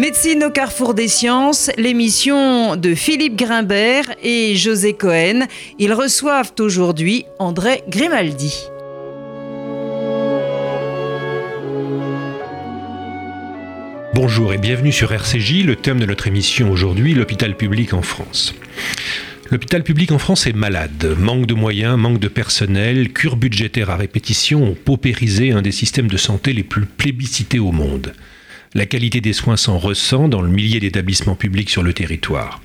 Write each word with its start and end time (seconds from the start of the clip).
Médecine 0.00 0.44
au 0.44 0.50
carrefour 0.50 0.94
des 0.94 1.08
sciences, 1.08 1.70
l'émission 1.76 2.74
de 2.74 2.94
Philippe 2.94 3.36
Grimbert 3.36 4.14
et 4.22 4.56
José 4.56 4.94
Cohen. 4.94 5.46
Ils 5.78 5.92
reçoivent 5.92 6.54
aujourd'hui 6.58 7.26
André 7.38 7.82
Grimaldi. 7.86 8.64
Bonjour 14.14 14.54
et 14.54 14.58
bienvenue 14.58 14.90
sur 14.90 15.12
RCJ. 15.12 15.66
Le 15.66 15.76
thème 15.76 16.00
de 16.00 16.06
notre 16.06 16.28
émission 16.28 16.70
aujourd'hui, 16.70 17.12
l'hôpital 17.12 17.54
public 17.54 17.92
en 17.92 18.00
France. 18.00 18.54
L'hôpital 19.50 19.82
public 19.82 20.12
en 20.12 20.18
France 20.18 20.46
est 20.46 20.54
malade. 20.54 21.14
Manque 21.18 21.44
de 21.44 21.52
moyens, 21.52 21.98
manque 21.98 22.20
de 22.20 22.28
personnel, 22.28 23.12
cure 23.12 23.36
budgétaire 23.36 23.90
à 23.90 23.96
répétition 23.96 24.64
ont 24.64 24.74
paupérisé 24.82 25.52
un 25.52 25.60
des 25.60 25.72
systèmes 25.72 26.08
de 26.08 26.16
santé 26.16 26.54
les 26.54 26.62
plus 26.62 26.86
plébiscités 26.86 27.58
au 27.58 27.70
monde. 27.70 28.14
La 28.72 28.86
qualité 28.86 29.20
des 29.20 29.32
soins 29.32 29.56
s'en 29.56 29.78
ressent 29.78 30.28
dans 30.28 30.42
le 30.42 30.48
millier 30.48 30.78
d'établissements 30.78 31.34
publics 31.34 31.70
sur 31.70 31.82
le 31.82 31.92
territoire. 31.92 32.60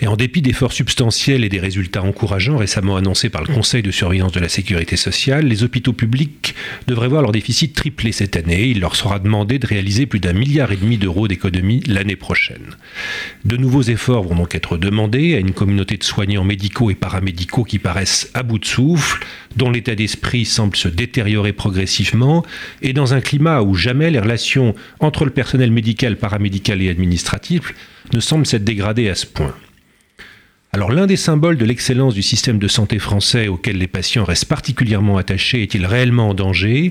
Et 0.00 0.06
en 0.06 0.16
dépit 0.16 0.42
d'efforts 0.42 0.72
substantiels 0.72 1.44
et 1.44 1.48
des 1.48 1.60
résultats 1.60 2.02
encourageants 2.02 2.56
récemment 2.56 2.96
annoncés 2.96 3.30
par 3.30 3.42
le 3.42 3.52
Conseil 3.52 3.82
de 3.82 3.90
surveillance 3.90 4.32
de 4.32 4.40
la 4.40 4.48
sécurité 4.48 4.96
sociale, 4.96 5.46
les 5.46 5.62
hôpitaux 5.62 5.92
publics 5.92 6.54
devraient 6.86 7.08
voir 7.08 7.22
leur 7.22 7.32
déficit 7.32 7.74
tripler 7.74 8.12
cette 8.12 8.36
année. 8.36 8.66
Il 8.68 8.80
leur 8.80 8.96
sera 8.96 9.18
demandé 9.18 9.58
de 9.58 9.66
réaliser 9.66 10.06
plus 10.06 10.20
d'un 10.20 10.32
milliard 10.32 10.72
et 10.72 10.76
demi 10.76 10.98
d'euros 10.98 11.28
d'économies 11.28 11.82
l'année 11.86 12.16
prochaine. 12.16 12.76
De 13.44 13.56
nouveaux 13.56 13.82
efforts 13.82 14.24
vont 14.24 14.36
donc 14.36 14.54
être 14.54 14.76
demandés 14.76 15.34
à 15.34 15.38
une 15.38 15.52
communauté 15.52 15.96
de 15.96 16.04
soignants 16.04 16.44
médicaux 16.44 16.90
et 16.90 16.94
paramédicaux 16.94 17.64
qui 17.64 17.78
paraissent 17.78 18.30
à 18.34 18.42
bout 18.42 18.58
de 18.58 18.64
souffle, 18.64 19.24
dont 19.56 19.70
l'état 19.70 19.94
d'esprit 19.94 20.44
semble 20.44 20.76
se 20.76 20.88
détériorer 20.88 21.52
progressivement, 21.52 22.44
et 22.82 22.92
dans 22.92 23.14
un 23.14 23.20
climat 23.20 23.62
où 23.62 23.74
jamais 23.74 24.10
les 24.10 24.20
relations 24.20 24.74
entre 25.00 25.24
le 25.24 25.30
personnel 25.30 25.70
médical, 25.70 26.16
paramédical 26.16 26.82
et 26.82 26.90
administratif 26.90 27.74
ne 28.12 28.20
semblent 28.20 28.46
s'être 28.46 28.64
dégradées 28.64 29.08
à 29.08 29.14
ce 29.14 29.26
point. 29.26 29.54
Alors 30.74 30.90
l'un 30.90 31.06
des 31.06 31.14
symboles 31.14 31.56
de 31.56 31.64
l'excellence 31.64 32.14
du 32.14 32.22
système 32.22 32.58
de 32.58 32.66
santé 32.66 32.98
français 32.98 33.46
auquel 33.46 33.78
les 33.78 33.86
patients 33.86 34.24
restent 34.24 34.46
particulièrement 34.46 35.18
attachés 35.18 35.62
est-il 35.62 35.86
réellement 35.86 36.30
en 36.30 36.34
danger? 36.34 36.90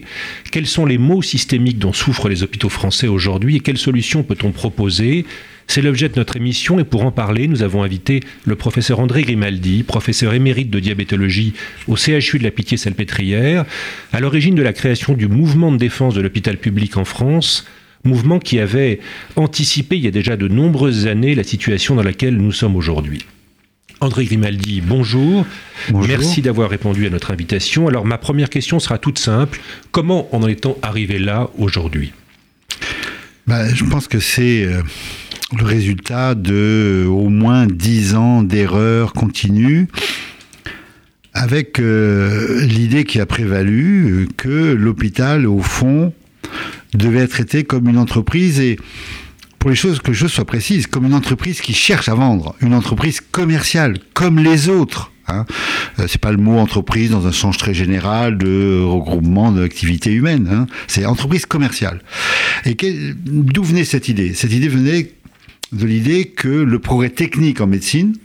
Quels 0.54 0.68
sont 0.68 0.86
les 0.86 0.98
maux 0.98 1.22
systémiques 1.22 1.80
dont 1.80 1.92
souffrent 1.92 2.30
les 2.30 2.44
hôpitaux 2.44 2.70
français 2.70 3.08
aujourd'hui 3.08 3.58
et 3.58 3.60
quelles 3.60 3.78
solutions 3.78 4.24
peut-on 4.24 4.52
proposer? 4.52 5.26
C'est 5.68 5.82
l'objet 5.82 6.08
de 6.08 6.14
notre 6.16 6.38
émission 6.38 6.80
et 6.80 6.86
pour 6.86 7.04
en 7.04 7.12
parler, 7.12 7.50
nous 7.50 7.62
avons 7.62 7.84
invité 7.84 8.22
le 8.46 8.56
professeur 8.56 9.02
André 9.02 9.24
Grimaldi, 9.24 9.84
professeur 9.84 10.34
émérite 10.34 10.70
de 10.70 10.80
diabétologie 10.80 11.52
au 11.90 11.98
CHU 11.98 12.40
de 12.40 12.46
la 12.46 12.52
Pitié-Salpêtrière, 12.52 13.66
à 14.14 14.22
l'origine 14.22 14.56
de 14.56 14.64
la 14.64 14.72
création 14.72 15.14
du 15.14 15.28
mouvement 15.28 15.74
de 15.74 15.78
défense 15.78 16.16
de 16.16 16.22
l'hôpital 16.22 16.56
public 16.56 16.96
en 16.96 17.04
France, 17.04 17.68
mouvement 18.06 18.40
qui 18.40 18.62
avait 18.62 19.02
anticipé 19.36 19.98
il 19.98 20.06
y 20.06 20.08
a 20.08 20.12
déjà 20.12 20.38
de 20.38 20.48
nombreuses 20.48 21.06
années 21.06 21.36
la 21.36 21.44
situation 21.44 21.96
dans 21.96 22.04
laquelle 22.04 22.38
nous 22.38 22.54
sommes 22.54 22.78
aujourd'hui. 22.78 23.26
André 24.04 24.26
Grimaldi, 24.26 24.82
bonjour. 24.82 25.46
bonjour. 25.90 26.08
Merci 26.10 26.42
d'avoir 26.42 26.70
répondu 26.70 27.08
à 27.08 27.10
notre 27.10 27.32
invitation. 27.32 27.88
Alors 27.88 28.04
ma 28.04 28.18
première 28.18 28.50
question 28.50 28.80
sera 28.80 28.98
toute 28.98 29.18
simple. 29.18 29.62
Comment 29.92 30.28
en 30.36 30.46
est-on 30.46 30.76
arrivé 30.82 31.20
là 31.20 31.50
aujourd'hui? 31.58 32.12
Ben, 33.48 33.74
Je 33.74 33.86
pense 33.86 34.10
que 34.10 34.20
c'est 34.20 34.66
euh, 34.66 34.82
le 35.58 35.64
résultat 35.64 36.36
de 36.36 37.08
au 37.10 37.30
moins 37.30 37.66
dix 37.66 38.16
ans 38.16 38.44
d'erreurs 38.44 39.14
continues 39.14 39.88
avec 41.34 41.80
euh, 41.80 42.62
l'idée 42.66 43.06
qui 43.06 43.22
a 43.22 43.26
prévalu 43.26 44.06
euh, 44.06 44.28
que 44.36 44.74
l'hôpital, 44.74 45.48
au 45.48 45.62
fond, 45.62 46.14
devait 46.94 47.22
être 47.22 47.32
traité 47.32 47.64
comme 47.64 47.88
une 47.88 47.98
entreprise 47.98 48.60
et 48.60 48.78
pour 49.64 49.70
les 49.70 49.78
choses 49.78 50.02
que 50.02 50.12
je 50.12 50.28
sois 50.28 50.44
précise, 50.44 50.88
comme 50.88 51.06
une 51.06 51.14
entreprise 51.14 51.62
qui 51.62 51.74
cherche 51.74 52.10
à 52.10 52.16
vendre, 52.16 52.54
une 52.60 52.74
entreprise 52.74 53.22
commerciale, 53.22 53.98
comme 54.14 54.38
les 54.38 54.68
autres. 54.68 55.14
Hein. 55.30 55.46
Euh, 56.00 56.06
c'est 56.10 56.20
pas 56.20 56.34
le 56.34 56.38
mot 56.38 56.58
entreprise 56.58 57.12
dans 57.12 57.28
un 57.28 57.32
sens 57.32 57.58
très 57.58 57.74
général 57.74 58.38
de 58.38 58.84
regroupement 58.84 59.54
d'activités 59.54 60.12
humaines. 60.12 60.50
Hein. 60.52 60.68
C'est 60.88 61.06
entreprise 61.06 61.46
commerciale. 61.46 62.02
Et 62.66 62.76
d'où 63.16 63.64
venait 63.64 63.86
cette 63.86 64.10
idée? 64.10 64.34
Cette 64.34 64.52
idée 64.52 64.68
venait 64.68 65.14
de 65.72 65.86
l'idée 65.86 66.26
que 66.26 66.50
le 66.50 66.80
progrès 66.80 67.12
technique 67.12 67.62
en 67.62 67.68
médecine 67.68 68.18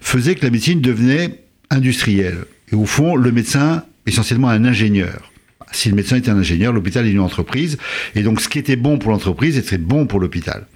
faisait 0.00 0.36
que 0.36 0.42
la 0.46 0.50
médecine 0.50 0.80
devenait 0.80 1.42
industrielle. 1.68 2.46
Et 2.72 2.76
au 2.76 2.86
fond, 2.86 3.14
le 3.14 3.30
médecin, 3.30 3.84
essentiellement 4.06 4.48
un 4.48 4.64
ingénieur 4.64 5.31
si 5.72 5.88
le 5.88 5.94
médecin 5.94 6.16
était 6.16 6.30
un 6.30 6.38
ingénieur, 6.38 6.72
l'hôpital 6.72 7.06
est 7.06 7.10
une 7.10 7.20
entreprise. 7.20 7.78
Et 8.14 8.22
donc, 8.22 8.40
ce 8.40 8.48
qui 8.48 8.58
était 8.58 8.76
bon 8.76 8.98
pour 8.98 9.10
l'entreprise 9.10 9.56
était 9.56 9.78
bon 9.78 10.06
pour 10.06 10.20
l'hôpital. 10.20 10.66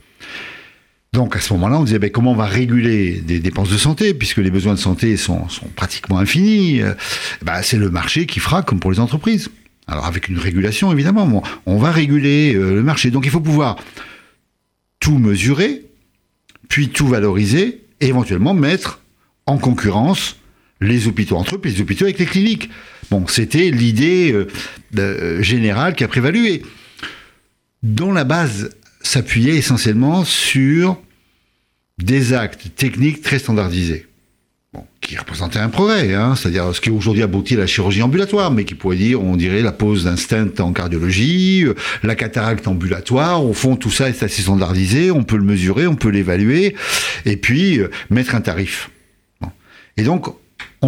Donc, 1.12 1.36
à 1.36 1.40
ce 1.40 1.52
moment-là, 1.54 1.78
on 1.78 1.84
disait, 1.84 1.98
ben, 1.98 2.10
comment 2.10 2.32
on 2.32 2.36
va 2.36 2.46
réguler 2.46 3.20
des 3.20 3.40
dépenses 3.40 3.70
de 3.70 3.78
santé, 3.78 4.12
puisque 4.12 4.38
les 4.38 4.50
besoins 4.50 4.74
de 4.74 4.78
santé 4.78 5.16
sont, 5.16 5.46
pratiquement 5.74 6.18
infinis 6.18 6.80
ben, 7.42 7.62
C'est 7.62 7.78
le 7.78 7.90
marché 7.90 8.26
qui 8.26 8.40
fera 8.40 8.62
comme 8.62 8.80
pour 8.80 8.90
les 8.90 9.00
entreprises. 9.00 9.48
Alors, 9.86 10.04
avec 10.04 10.28
une 10.28 10.38
régulation, 10.38 10.92
évidemment, 10.92 11.42
on 11.64 11.78
va 11.78 11.90
réguler 11.90 12.54
euh, 12.54 12.74
le 12.74 12.82
marché. 12.82 13.10
Donc, 13.10 13.24
il 13.24 13.30
faut 13.30 13.40
pouvoir 13.40 13.76
tout 15.00 15.18
mesurer, 15.18 15.84
puis 16.68 16.88
tout 16.88 17.06
valoriser, 17.06 17.82
et 18.00 18.08
éventuellement 18.08 18.52
mettre 18.52 19.00
en 19.46 19.58
concurrence 19.58 20.36
les 20.80 21.06
hôpitaux 21.06 21.36
entre 21.36 21.54
eux, 21.54 21.58
puis 21.58 21.72
les 21.72 21.80
hôpitaux 21.80 22.04
avec 22.04 22.18
les 22.18 22.26
cliniques. 22.26 22.70
Bon, 23.10 23.26
c'était 23.26 23.70
l'idée 23.70 24.32
euh, 24.32 24.46
euh, 24.98 25.42
générale 25.42 25.94
qui 25.94 26.04
a 26.04 26.08
prévalu 26.08 26.48
et 26.48 26.62
dont 27.82 28.12
la 28.12 28.24
base 28.24 28.70
s'appuyait 29.00 29.56
essentiellement 29.56 30.24
sur 30.24 31.00
des 31.98 32.32
actes 32.32 32.74
techniques 32.74 33.22
très 33.22 33.38
standardisés. 33.38 34.06
qui 35.00 35.16
représentaient 35.16 35.60
un 35.60 35.70
progrès, 35.70 36.12
hein, 36.12 36.34
c'est-à-dire 36.34 36.74
ce 36.74 36.80
qui 36.80 36.90
aujourd'hui 36.90 37.22
aboutit 37.22 37.54
à 37.54 37.58
la 37.58 37.66
chirurgie 37.66 38.02
ambulatoire, 38.02 38.50
mais 38.50 38.64
qui 38.64 38.74
pourrait 38.74 38.96
dire, 38.96 39.22
on 39.22 39.36
dirait, 39.36 39.62
la 39.62 39.72
pose 39.72 40.04
d'un 40.04 40.16
stent 40.16 40.60
en 40.60 40.72
cardiologie, 40.72 41.64
euh, 41.64 41.74
la 42.02 42.14
cataracte 42.16 42.66
ambulatoire, 42.68 43.42
au 43.42 43.54
fond, 43.54 43.76
tout 43.76 43.90
ça 43.90 44.08
est 44.10 44.22
assez 44.22 44.42
standardisé, 44.42 45.10
on 45.10 45.22
peut 45.22 45.36
le 45.36 45.44
mesurer, 45.44 45.86
on 45.86 45.94
peut 45.94 46.10
l'évaluer, 46.10 46.74
et 47.24 47.36
puis 47.38 47.80
mettre 48.10 48.34
un 48.34 48.42
tarif. 48.42 48.90
Et 49.96 50.02
donc, 50.02 50.26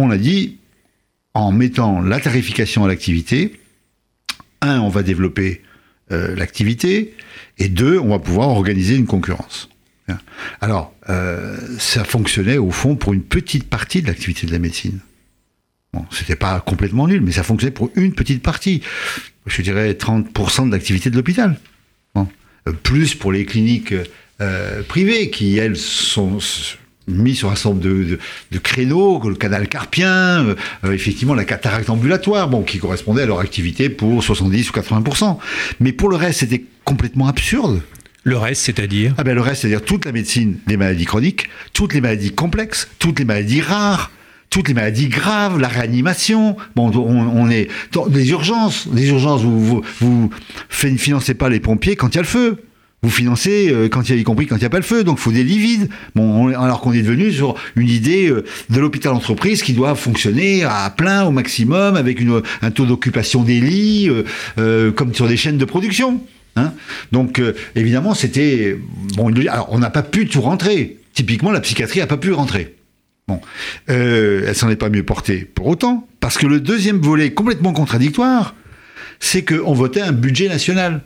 on 0.01 0.11
a 0.11 0.17
dit, 0.17 0.57
en 1.33 1.51
mettant 1.51 2.01
la 2.01 2.19
tarification 2.19 2.85
à 2.85 2.87
l'activité, 2.87 3.59
un, 4.61 4.79
on 4.79 4.89
va 4.89 5.03
développer 5.03 5.61
euh, 6.11 6.35
l'activité, 6.35 7.15
et 7.57 7.69
deux, 7.69 7.99
on 7.99 8.09
va 8.09 8.19
pouvoir 8.19 8.49
organiser 8.49 8.95
une 8.95 9.05
concurrence. 9.05 9.69
Alors, 10.59 10.91
euh, 11.09 11.55
ça 11.77 12.03
fonctionnait 12.03 12.57
au 12.57 12.71
fond 12.71 12.95
pour 12.95 13.13
une 13.13 13.21
petite 13.21 13.69
partie 13.69 14.01
de 14.01 14.07
l'activité 14.07 14.47
de 14.47 14.51
la 14.51 14.57
médecine. 14.57 14.99
Bon, 15.93 16.03
c'était 16.09 16.35
pas 16.35 16.59
complètement 16.61 17.07
nul, 17.07 17.21
mais 17.21 17.31
ça 17.31 17.43
fonctionnait 17.43 17.71
pour 17.71 17.91
une 17.95 18.13
petite 18.13 18.41
partie. 18.41 18.81
Je 19.45 19.61
dirais 19.61 19.93
30% 19.93 20.67
de 20.67 20.71
l'activité 20.71 21.11
de 21.11 21.15
l'hôpital. 21.15 21.59
Euh, 22.15 22.71
plus 22.83 23.13
pour 23.13 23.31
les 23.31 23.45
cliniques 23.45 23.93
privées 24.87 25.29
qui, 25.29 25.57
elles, 25.57 25.77
sont 25.77 26.39
mis 27.09 27.35
sur 27.35 27.49
un 27.49 27.55
nombre 27.65 27.79
de, 27.79 28.19
de, 28.51 28.57
créneaux, 28.57 29.21
le 29.27 29.35
canal 29.35 29.67
carpien, 29.67 30.43
euh, 30.45 30.55
euh, 30.85 30.91
effectivement 30.91 31.33
la 31.33 31.45
cataracte 31.45 31.89
ambulatoire, 31.89 32.47
bon, 32.49 32.63
qui 32.63 32.79
correspondait 32.79 33.23
à 33.23 33.25
leur 33.25 33.39
activité 33.39 33.89
pour 33.89 34.23
70 34.23 34.69
ou 34.69 34.73
80%. 34.73 35.37
Mais 35.79 35.91
pour 35.91 36.09
le 36.09 36.15
reste, 36.15 36.39
c'était 36.39 36.63
complètement 36.83 37.27
absurde. 37.27 37.81
Le 38.23 38.37
reste, 38.37 38.63
c'est-à-dire? 38.63 39.13
Ah 39.17 39.23
ben, 39.23 39.33
Le 39.33 39.41
reste, 39.41 39.61
c'est-à-dire 39.61 39.83
toute 39.83 40.05
la 40.05 40.11
médecine 40.11 40.57
des 40.67 40.77
maladies 40.77 41.05
chroniques, 41.05 41.49
toutes 41.73 41.93
les 41.93 42.01
maladies 42.01 42.31
complexes, 42.31 42.89
toutes 42.99 43.19
les 43.19 43.25
maladies 43.25 43.61
rares, 43.61 44.11
toutes 44.49 44.67
les 44.67 44.73
maladies 44.73 45.07
graves, 45.07 45.59
la 45.59 45.67
réanimation. 45.67 46.57
Bon, 46.75 46.91
on, 46.91 47.49
est 47.49 47.69
dans 47.91 48.07
les 48.07 48.29
urgences. 48.31 48.87
Les 48.93 49.09
urgences, 49.09 49.41
vous, 49.41 49.59
vous, 49.59 49.83
vous 49.99 50.29
financez 50.69 51.33
pas 51.33 51.49
les 51.49 51.59
pompiers 51.59 51.95
quand 51.95 52.09
il 52.09 52.15
y 52.15 52.19
a 52.19 52.21
le 52.21 52.27
feu 52.27 52.63
vous 53.01 53.09
financez 53.09 53.69
euh, 53.71 53.87
quand 53.87 54.09
il 54.09 54.15
y 54.15 54.17
a, 54.17 54.21
y 54.21 54.23
compris 54.23 54.45
quand 54.45 54.57
il 54.57 54.59
n'y 54.59 54.65
a 54.65 54.69
pas 54.69 54.77
le 54.77 54.83
feu, 54.83 55.03
donc 55.03 55.17
il 55.19 55.21
faut 55.21 55.31
des 55.31 55.43
lits 55.43 55.59
vides. 55.59 55.89
Alors 56.17 56.81
qu'on 56.81 56.91
est 56.91 57.01
devenu 57.01 57.31
sur 57.31 57.55
une 57.75 57.87
idée 57.87 58.29
euh, 58.29 58.43
de 58.69 58.79
l'hôpital 58.79 59.13
entreprise 59.13 59.63
qui 59.63 59.73
doit 59.73 59.95
fonctionner 59.95 60.63
à 60.63 60.89
plein, 60.95 61.23
au 61.23 61.31
maximum, 61.31 61.95
avec 61.95 62.19
une, 62.19 62.41
un 62.61 62.71
taux 62.71 62.85
d'occupation 62.85 63.43
des 63.43 63.61
lits, 63.61 64.09
euh, 64.57 64.91
comme 64.91 65.13
sur 65.13 65.27
des 65.27 65.37
chaînes 65.37 65.57
de 65.57 65.65
production. 65.65 66.21
Hein 66.55 66.73
donc 67.11 67.41
évidemment, 67.75 68.13
c'était. 68.13 68.77
Alors 69.47 69.69
on 69.71 69.79
n'a 69.79 69.89
pas 69.89 70.03
pu 70.03 70.27
tout 70.27 70.41
rentrer. 70.41 70.97
Typiquement, 71.13 71.51
la 71.51 71.61
psychiatrie 71.61 71.99
n'a 71.99 72.07
pas 72.07 72.17
pu 72.17 72.31
rentrer. 72.31 72.75
Bon, 73.27 73.39
elle 73.87 74.55
s'en 74.55 74.69
est 74.69 74.75
pas 74.75 74.89
mieux 74.89 75.03
portée 75.03 75.47
pour 75.53 75.67
autant, 75.67 76.07
parce 76.19 76.37
que 76.37 76.47
le 76.47 76.59
deuxième 76.59 76.99
volet 76.99 77.31
complètement 77.31 77.71
contradictoire, 77.71 78.55
c'est 79.19 79.43
qu'on 79.43 79.73
votait 79.73 80.01
un 80.01 80.11
budget 80.11 80.49
national 80.49 81.01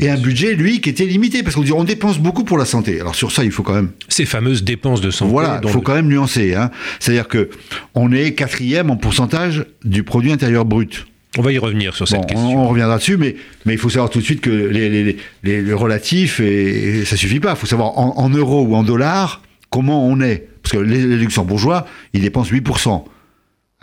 et 0.00 0.10
un 0.10 0.16
budget, 0.16 0.54
lui, 0.54 0.80
qui 0.80 0.90
était 0.90 1.04
limité, 1.04 1.42
parce 1.42 1.54
qu'on 1.54 1.62
dit 1.62 1.72
on 1.72 1.84
dépense 1.84 2.18
beaucoup 2.18 2.44
pour 2.44 2.58
la 2.58 2.64
santé. 2.64 3.00
Alors 3.00 3.14
sur 3.14 3.30
ça, 3.30 3.44
il 3.44 3.50
faut 3.50 3.62
quand 3.62 3.74
même... 3.74 3.90
Ces 4.08 4.24
fameuses 4.24 4.64
dépenses 4.64 5.00
de 5.00 5.10
santé... 5.10 5.30
Voilà, 5.30 5.60
il 5.62 5.68
faut 5.68 5.80
quand 5.80 5.94
même 5.94 6.08
nuancer. 6.08 6.54
Hein. 6.54 6.70
C'est-à-dire 7.00 7.28
que 7.28 7.50
on 7.94 8.12
est 8.12 8.32
quatrième 8.32 8.90
en 8.90 8.96
pourcentage 8.96 9.66
du 9.84 10.02
produit 10.02 10.32
intérieur 10.32 10.64
brut. 10.64 11.06
On 11.36 11.42
va 11.42 11.52
y 11.52 11.58
revenir 11.58 11.96
sur 11.96 12.06
cette 12.06 12.26
question. 12.26 12.58
On, 12.58 12.68
reviendra 12.68 12.98
dessus, 12.98 13.16
mais, 13.16 13.34
mais 13.66 13.72
il 13.72 13.78
faut 13.78 13.88
savoir 13.88 14.08
tout 14.08 14.20
de 14.20 14.24
suite 14.24 14.40
que 14.40 14.50
les, 14.50 14.88
les, 14.88 15.16
les, 15.42 15.72
relatifs, 15.72 16.38
et, 16.38 17.04
ça 17.04 17.16
suffit 17.16 17.40
pas. 17.40 17.50
Il 17.50 17.56
faut 17.56 17.66
savoir 17.66 17.98
en, 17.98 18.28
euros 18.30 18.62
ou 18.62 18.76
en 18.76 18.84
dollars 18.84 19.42
comment 19.70 20.06
on 20.06 20.20
est. 20.20 20.46
Parce 20.62 20.74
que 20.74 20.78
les, 20.78 21.02
les 21.02 21.16
luxembourgeois, 21.16 21.86
ils 22.12 22.20
dépensent 22.20 22.52
8%. 22.52 23.04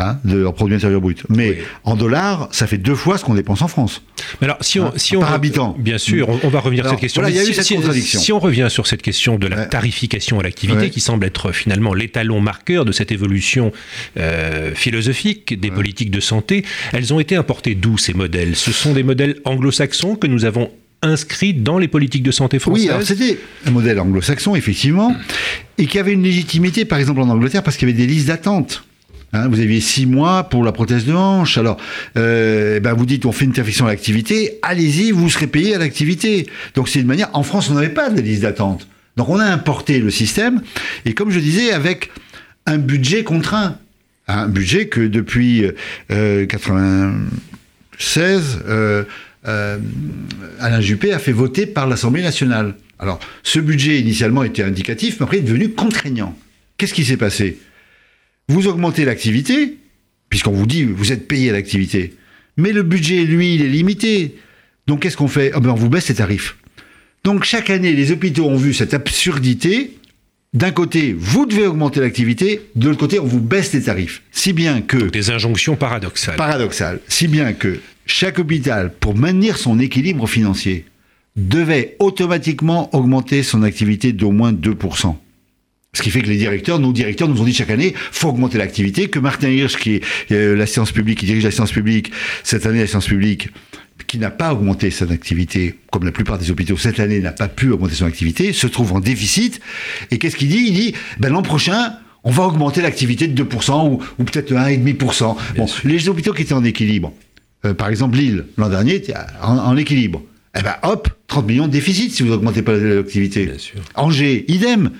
Hein, 0.01 0.19
de 0.23 0.37
leur 0.37 0.53
produit 0.53 0.75
intérieur 0.75 0.99
brut. 0.99 1.23
Mais 1.29 1.59
en 1.83 1.95
dollars, 1.95 2.49
ça 2.51 2.65
fait 2.65 2.77
deux 2.77 2.95
fois 2.95 3.17
ce 3.17 3.25
qu'on 3.25 3.35
dépense 3.35 3.61
en 3.61 3.67
France. 3.67 4.01
Mais 4.39 4.45
alors, 4.45 4.57
si 4.61 4.79
on, 4.79 4.87
hein, 4.87 4.93
si 4.95 5.15
on 5.15 5.19
par 5.19 5.33
habitant, 5.33 5.75
bien 5.77 5.97
sûr, 5.97 6.27
on, 6.43 6.49
va 6.49 6.59
revenir 6.59 6.83
sur 6.83 6.91
cette 6.91 6.99
question. 6.99 7.21
Voilà, 7.21 7.35
il 7.35 7.37
y 7.37 7.45
a 7.45 7.47
eu 7.47 7.53
cette 7.53 7.65
si, 7.65 7.75
contradiction. 7.75 8.19
Si 8.19 8.31
on 8.31 8.39
revient 8.39 8.67
sur 8.69 8.87
cette 8.87 9.01
question 9.01 9.37
de 9.37 9.47
la 9.47 9.65
tarification 9.65 10.39
à 10.39 10.43
l'activité, 10.43 10.89
qui 10.89 10.99
semble 10.99 11.25
être 11.25 11.51
finalement 11.51 11.93
l'étalon 11.93 12.41
marqueur 12.41 12.85
de 12.85 12.91
cette 12.91 13.11
évolution 13.11 13.71
euh, 14.17 14.73
philosophique 14.73 15.59
des 15.59 15.71
politiques 15.71 16.11
de 16.11 16.19
santé, 16.19 16.65
elles 16.93 17.13
ont 17.13 17.19
été 17.19 17.35
importées 17.35 17.75
d'où 17.75 17.97
ces 17.97 18.13
modèles? 18.13 18.55
Ce 18.55 18.71
sont 18.71 18.93
des 18.93 19.03
modèles 19.03 19.37
anglo-saxons 19.45 20.15
que 20.15 20.27
nous 20.27 20.45
avons 20.45 20.71
inscrits 21.03 21.53
dans 21.53 21.77
les 21.77 21.87
politiques 21.87 22.23
de 22.23 22.31
santé 22.31 22.59
françaises 22.59 22.83
Oui, 22.83 22.89
alors 22.89 23.03
c'était 23.03 23.39
un 23.65 23.71
modèle 23.71 23.99
anglo-saxon, 23.99 24.55
effectivement, 24.55 25.15
et 25.77 25.85
qui 25.85 25.99
avait 25.99 26.13
une 26.13 26.23
légitimité, 26.23 26.85
par 26.85 26.99
exemple 26.99 27.21
en 27.21 27.29
Angleterre, 27.29 27.63
parce 27.63 27.77
qu'il 27.77 27.87
y 27.87 27.91
avait 27.91 27.99
des 27.99 28.07
listes 28.07 28.27
d'attente. 28.27 28.83
Hein, 29.33 29.47
vous 29.47 29.59
aviez 29.59 29.79
six 29.79 30.05
mois 30.05 30.49
pour 30.49 30.63
la 30.63 30.71
prothèse 30.71 31.05
de 31.05 31.13
hanche. 31.13 31.57
Alors, 31.57 31.77
euh, 32.17 32.79
ben 32.79 32.93
vous 32.93 33.05
dites 33.05 33.25
on 33.25 33.31
fait 33.31 33.45
une 33.45 33.51
interdiction 33.51 33.85
à 33.85 33.89
l'activité, 33.89 34.59
allez-y, 34.61 35.11
vous 35.11 35.29
serez 35.29 35.47
payé 35.47 35.75
à 35.75 35.77
l'activité. 35.77 36.47
Donc 36.75 36.89
c'est 36.89 36.99
une 36.99 37.07
manière. 37.07 37.29
En 37.33 37.43
France, 37.43 37.69
on 37.69 37.75
n'avait 37.75 37.89
pas 37.89 38.09
de 38.09 38.19
liste 38.19 38.41
d'attente. 38.41 38.87
Donc 39.17 39.29
on 39.29 39.39
a 39.39 39.45
importé 39.45 39.99
le 39.99 40.09
système 40.09 40.61
et 41.05 41.13
comme 41.13 41.31
je 41.31 41.39
disais, 41.39 41.71
avec 41.71 42.11
un 42.65 42.77
budget 42.77 43.23
contraint, 43.23 43.77
un 44.27 44.47
budget 44.47 44.87
que 44.87 45.01
depuis 45.01 45.65
euh, 46.11 46.45
96, 46.45 48.59
euh, 48.67 49.03
euh, 49.47 49.77
Alain 50.59 50.81
Juppé 50.81 51.13
a 51.13 51.19
fait 51.19 51.31
voter 51.31 51.65
par 51.65 51.87
l'Assemblée 51.87 52.21
nationale. 52.21 52.75
Alors, 52.99 53.19
ce 53.43 53.59
budget 53.59 53.99
initialement 53.99 54.43
était 54.43 54.63
indicatif, 54.63 55.17
mais 55.19 55.23
après 55.23 55.37
est 55.37 55.41
devenu 55.41 55.69
contraignant. 55.69 56.37
Qu'est-ce 56.77 56.93
qui 56.93 57.03
s'est 57.03 57.17
passé? 57.17 57.57
Vous 58.47 58.67
augmentez 58.67 59.05
l'activité, 59.05 59.77
puisqu'on 60.29 60.51
vous 60.51 60.65
dit 60.65 60.83
vous 60.83 61.11
êtes 61.11 61.27
payé 61.27 61.49
à 61.49 61.53
l'activité, 61.53 62.13
mais 62.57 62.73
le 62.73 62.83
budget, 62.83 63.23
lui, 63.23 63.55
il 63.55 63.61
est 63.61 63.69
limité. 63.69 64.35
Donc 64.87 65.01
qu'est-ce 65.01 65.17
qu'on 65.17 65.27
fait? 65.27 65.51
Ah 65.53 65.59
ben, 65.59 65.71
On 65.71 65.75
vous 65.75 65.89
baisse 65.89 66.09
les 66.09 66.15
tarifs. 66.15 66.57
Donc 67.23 67.43
chaque 67.43 67.69
année, 67.69 67.93
les 67.93 68.11
hôpitaux 68.11 68.45
ont 68.45 68.57
vu 68.57 68.73
cette 68.73 68.93
absurdité. 68.93 69.97
D'un 70.53 70.71
côté, 70.71 71.15
vous 71.17 71.45
devez 71.45 71.65
augmenter 71.65 72.01
l'activité, 72.01 72.61
de 72.75 72.89
l'autre 72.89 72.99
côté, 72.99 73.19
on 73.19 73.25
vous 73.25 73.39
baisse 73.39 73.71
les 73.71 73.83
tarifs. 73.83 74.21
Si 74.31 74.51
bien 74.51 74.81
que... 74.81 74.97
des 74.97 75.29
injonctions 75.29 75.77
paradoxales. 75.77 76.35
Paradoxales. 76.35 76.99
Si 77.07 77.27
bien 77.29 77.53
que 77.53 77.79
chaque 78.05 78.37
hôpital, 78.37 78.91
pour 78.99 79.15
maintenir 79.15 79.57
son 79.57 79.79
équilibre 79.79 80.27
financier, 80.27 80.85
devait 81.37 81.95
automatiquement 81.99 82.93
augmenter 82.93 83.43
son 83.43 83.63
activité 83.63 84.11
d'au 84.11 84.31
moins 84.31 84.51
2%. 84.51 85.15
Ce 85.93 86.01
qui 86.01 86.09
fait 86.09 86.21
que 86.21 86.27
les 86.27 86.37
directeurs, 86.37 86.79
nos 86.79 86.93
directeurs 86.93 87.27
nous 87.27 87.41
ont 87.41 87.43
dit 87.43 87.53
chaque 87.53 87.69
année, 87.69 87.93
faut 88.13 88.29
augmenter 88.29 88.57
l'activité, 88.57 89.09
que 89.09 89.19
Martin 89.19 89.49
Hirsch, 89.49 89.75
qui 89.75 89.95
est 89.95 90.03
euh, 90.31 90.55
la 90.55 90.65
séance 90.65 90.93
publique, 90.93 91.19
qui 91.19 91.25
dirige 91.25 91.43
la 91.43 91.51
séance 91.51 91.73
publique, 91.73 92.13
cette 92.43 92.65
année 92.65 92.79
la 92.79 92.87
séance 92.87 93.07
publique, 93.07 93.49
qui 94.07 94.17
n'a 94.17 94.31
pas 94.31 94.53
augmenté 94.53 94.89
son 94.89 95.11
activité, 95.11 95.75
comme 95.91 96.05
la 96.05 96.13
plupart 96.13 96.37
des 96.37 96.49
hôpitaux 96.49 96.77
cette 96.77 97.01
année 97.01 97.19
n'a 97.19 97.33
pas 97.33 97.49
pu 97.49 97.71
augmenter 97.71 97.95
son 97.95 98.05
activité, 98.05 98.53
se 98.53 98.67
trouve 98.67 98.93
en 98.93 99.01
déficit. 99.01 99.59
Et 100.11 100.17
qu'est-ce 100.17 100.37
qu'il 100.37 100.47
dit? 100.47 100.63
Il 100.65 100.73
dit, 100.73 100.93
ben 101.19 101.29
l'an 101.29 101.41
prochain, 101.41 101.97
on 102.23 102.31
va 102.31 102.43
augmenter 102.43 102.81
l'activité 102.81 103.27
de 103.27 103.43
2% 103.43 103.89
ou, 103.89 103.99
ou 104.17 104.23
peut-être 104.23 104.53
1,5%. 104.53 105.35
Bon, 105.57 105.65
les 105.83 106.07
hôpitaux 106.07 106.31
qui 106.31 106.43
étaient 106.43 106.53
en 106.53 106.63
équilibre, 106.63 107.11
euh, 107.65 107.73
par 107.73 107.89
exemple 107.89 108.17
Lille, 108.17 108.45
l'an 108.57 108.69
dernier, 108.69 108.95
était 108.95 109.13
en, 109.43 109.57
en, 109.57 109.75
équilibre. 109.75 110.23
Eh 110.57 110.61
ben 110.61 110.75
hop, 110.83 111.09
30 111.27 111.47
millions 111.47 111.67
de 111.67 111.73
déficit 111.73 112.13
si 112.13 112.23
vous 112.23 112.31
augmentez 112.31 112.61
pas 112.61 112.77
l'activité. 112.77 113.51
Angers, 113.95 114.45
idem. 114.47 114.91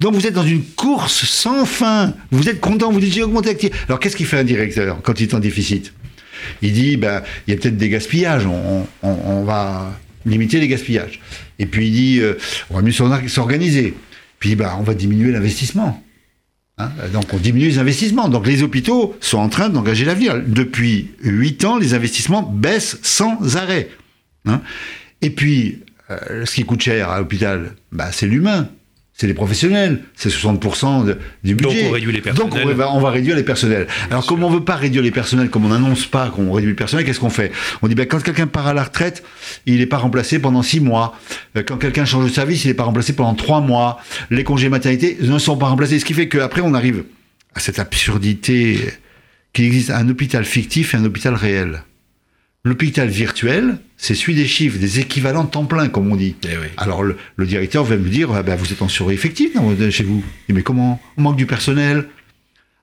Donc 0.00 0.14
vous 0.14 0.26
êtes 0.26 0.34
dans 0.34 0.46
une 0.46 0.62
course 0.62 1.24
sans 1.24 1.64
fin. 1.64 2.14
Vous 2.30 2.48
êtes 2.48 2.60
content, 2.60 2.92
vous 2.92 3.00
dites 3.00 3.14
j'ai 3.14 3.22
augmenté 3.22 3.48
l'activité. 3.48 3.78
Alors 3.88 3.98
qu'est-ce 3.98 4.16
qu'il 4.16 4.26
fait 4.26 4.38
un 4.38 4.44
directeur 4.44 5.00
quand 5.02 5.20
il 5.20 5.24
est 5.24 5.34
en 5.34 5.38
déficit? 5.38 5.92
Il 6.60 6.72
dit 6.72 6.96
ben, 6.96 7.22
il 7.46 7.54
y 7.54 7.56
a 7.56 7.60
peut-être 7.60 7.76
des 7.76 7.88
gaspillages, 7.88 8.46
on, 8.46 9.44
va 9.44 9.98
limiter 10.26 10.60
les 10.60 10.68
gaspillages. 10.68 11.20
Et 11.58 11.66
puis 11.66 11.86
il 11.86 11.92
dit 11.92 12.20
euh, 12.20 12.34
on 12.70 12.76
va 12.76 12.82
mieux 12.82 12.92
s'organiser. 12.92 13.94
Puis 14.38 14.54
ben, 14.54 14.76
on 14.78 14.82
va 14.82 14.94
diminuer 14.94 15.32
l'investissement. 15.32 16.02
Hein. 16.78 16.90
donc 17.10 17.32
on 17.32 17.38
diminue 17.38 17.68
les 17.68 17.78
investissements. 17.78 18.28
Donc 18.28 18.46
les 18.46 18.62
hôpitaux 18.62 19.16
sont 19.20 19.38
en 19.38 19.48
train 19.48 19.70
d'engager 19.70 20.04
l'avenir. 20.04 20.42
Depuis 20.46 21.08
8 21.22 21.64
ans, 21.64 21.78
les 21.78 21.94
investissements 21.94 22.42
baissent 22.42 22.98
sans 23.02 23.56
arrêt. 23.56 23.88
Hein. 24.44 24.60
Et 25.22 25.30
puis, 25.30 25.80
euh, 26.10 26.44
ce 26.44 26.54
qui 26.54 26.64
coûte 26.64 26.82
cher 26.82 27.08
à 27.08 27.18
l'hôpital, 27.18 27.74
bah, 27.92 28.10
c'est 28.12 28.26
l'humain 28.26 28.68
c'est 29.16 29.26
les 29.26 29.34
professionnels, 29.34 30.02
c'est 30.14 30.28
60% 30.28 31.16
du 31.42 31.54
budget. 31.54 31.84
Donc 31.84 31.88
on 31.88 31.92
réduit 31.92 32.12
les 32.12 32.20
personnels. 32.20 32.50
Donc 32.50 32.60
on 32.62 32.74
va, 32.74 32.92
on 32.92 33.00
va 33.00 33.10
réduire 33.10 33.34
les 33.34 33.44
personnels. 33.44 33.86
Alors 34.10 34.26
comme 34.26 34.44
on 34.44 34.50
veut 34.50 34.62
pas 34.62 34.76
réduire 34.76 35.02
les 35.02 35.10
personnels, 35.10 35.48
comme 35.48 35.64
on 35.64 35.70
n'annonce 35.70 36.04
pas 36.04 36.28
qu'on 36.28 36.52
réduit 36.52 36.68
le 36.68 36.76
personnel, 36.76 37.06
qu'est-ce 37.06 37.20
qu'on 37.20 37.30
fait? 37.30 37.50
On 37.80 37.88
dit 37.88 37.94
ben, 37.94 38.06
quand 38.06 38.22
quelqu'un 38.22 38.46
part 38.46 38.66
à 38.66 38.74
la 38.74 38.84
retraite, 38.84 39.24
il 39.64 39.78
n'est 39.78 39.86
pas 39.86 39.96
remplacé 39.96 40.38
pendant 40.38 40.62
six 40.62 40.80
mois. 40.80 41.18
Euh, 41.56 41.62
quand 41.66 41.78
quelqu'un 41.78 42.04
change 42.04 42.24
de 42.26 42.30
service, 42.30 42.66
il 42.66 42.68
n'est 42.68 42.74
pas 42.74 42.84
remplacé 42.84 43.14
pendant 43.14 43.34
trois 43.34 43.62
mois. 43.62 43.98
Les 44.28 44.44
congés 44.44 44.68
maternité 44.68 45.16
ne 45.18 45.38
sont 45.38 45.56
pas 45.56 45.68
remplacés. 45.68 45.98
Ce 45.98 46.04
qui 46.04 46.12
fait 46.12 46.28
qu'après 46.28 46.60
on 46.60 46.74
arrive 46.74 47.04
à 47.54 47.60
cette 47.60 47.78
absurdité 47.78 48.78
qu'il 49.54 49.64
existe 49.64 49.88
un 49.88 50.06
hôpital 50.10 50.44
fictif 50.44 50.92
et 50.92 50.98
un 50.98 51.04
hôpital 51.06 51.34
réel. 51.34 51.84
L'hôpital 52.66 53.08
virtuel, 53.08 53.78
c'est 53.96 54.16
celui 54.16 54.34
des 54.34 54.48
chiffres, 54.48 54.76
des 54.80 54.98
équivalents 54.98 55.46
temps 55.46 55.66
plein, 55.66 55.86
comme 55.86 56.10
on 56.10 56.16
dit. 56.16 56.34
Eh 56.42 56.48
Alors 56.78 57.04
le, 57.04 57.16
directeur 57.38 57.84
va 57.84 57.96
me 57.96 58.08
dire, 58.08 58.32
ah 58.32 58.42
ben, 58.42 58.56
vous 58.56 58.72
êtes 58.72 58.82
en 58.82 58.88
sureffectif 58.88 59.52
chez 59.90 60.02
vous. 60.02 60.24
mais 60.48 60.62
comment? 60.62 61.00
On 61.16 61.22
manque 61.22 61.36
du 61.36 61.46
personnel. 61.46 62.08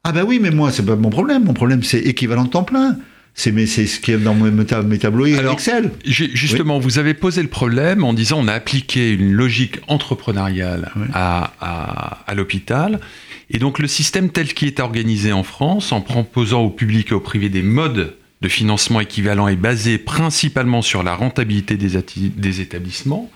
Ah 0.06 0.14
ben 0.14 0.24
oui, 0.24 0.40
mais 0.42 0.52
moi, 0.52 0.72
c'est 0.72 0.86
pas 0.86 0.96
mon 0.96 1.10
problème. 1.10 1.44
Mon 1.44 1.54
problème, 1.54 1.84
c'est 1.84 2.00
équivalent 2.00 2.46
temps 2.46 2.64
plein. 2.64 2.96
C'est 3.34 3.52
ce 3.68 4.00
qui 4.00 4.14
est 4.14 4.18
dans 4.18 4.36
mes, 4.36 4.66
tableaux 5.00 5.26
Excel. 5.26 5.92
Justement, 6.06 6.80
vous 6.80 6.98
avez 6.98 7.14
posé 7.14 7.42
le 7.42 7.50
problème 7.50 8.06
en 8.06 8.14
disant 8.14 8.40
on 8.40 8.48
a 8.48 8.54
appliqué 8.54 9.12
une 9.12 9.34
logique 9.34 9.82
entrepreneuriale 9.90 10.94
à, 11.14 12.24
à 12.26 12.34
l'hôpital. 12.36 13.02
Et 13.50 13.60
donc 13.60 13.80
le 13.80 13.90
système 13.90 14.30
tel 14.30 14.54
qu'il 14.54 14.70
est 14.70 14.80
organisé 14.80 15.34
en 15.34 15.44
France, 15.44 15.92
en 15.92 16.00
proposant 16.00 16.62
au 16.62 16.70
public 16.70 17.12
et 17.12 17.16
au 17.16 17.20
privé 17.20 17.50
des 17.50 17.64
modes 17.64 18.16
de 18.44 18.50
financement 18.50 19.00
équivalent 19.00 19.48
est 19.48 19.56
basé 19.56 19.98
principalement 19.98 20.82
sur 20.82 21.02
la 21.02 21.16
rentabilité 21.16 21.78
des, 21.78 22.62
établissements. 22.62 23.32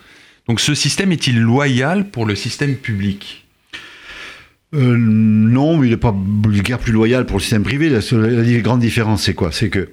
Donc 0.48 0.60
ce 0.60 0.76
système 0.76 1.14
est-il 1.14 1.40
loyal 1.40 2.10
pour 2.10 2.26
le 2.26 2.36
système 2.36 2.76
public? 2.76 3.46
Euh, 4.74 4.98
non, 4.98 5.82
il 5.82 5.92
n'est 5.92 5.98
pas 5.98 6.14
guère 6.46 6.78
plus 6.78 6.92
loyal 6.92 7.26
pour 7.26 7.38
le 7.38 7.42
système 7.42 7.64
privé. 7.64 7.90
La, 7.90 8.60
grande 8.60 8.82
différence, 8.82 9.24
c'est 9.24 9.34
quoi? 9.34 9.54
C'est 9.54 9.70
que 9.70 9.90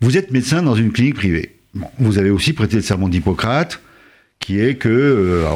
vous 0.00 0.16
êtes 0.16 0.30
médecin 0.30 0.62
dans 0.62 0.74
une 0.74 0.92
clinique 0.92 1.16
privée. 1.16 1.54
vous 1.98 2.18
avez 2.18 2.30
aussi 2.30 2.54
prêté 2.54 2.76
le 2.76 2.82
serment 2.82 3.10
d'Hippocrate, 3.10 3.82
qui 4.38 4.60
est 4.60 4.76
que, 4.76 4.88
euh, 4.88 5.46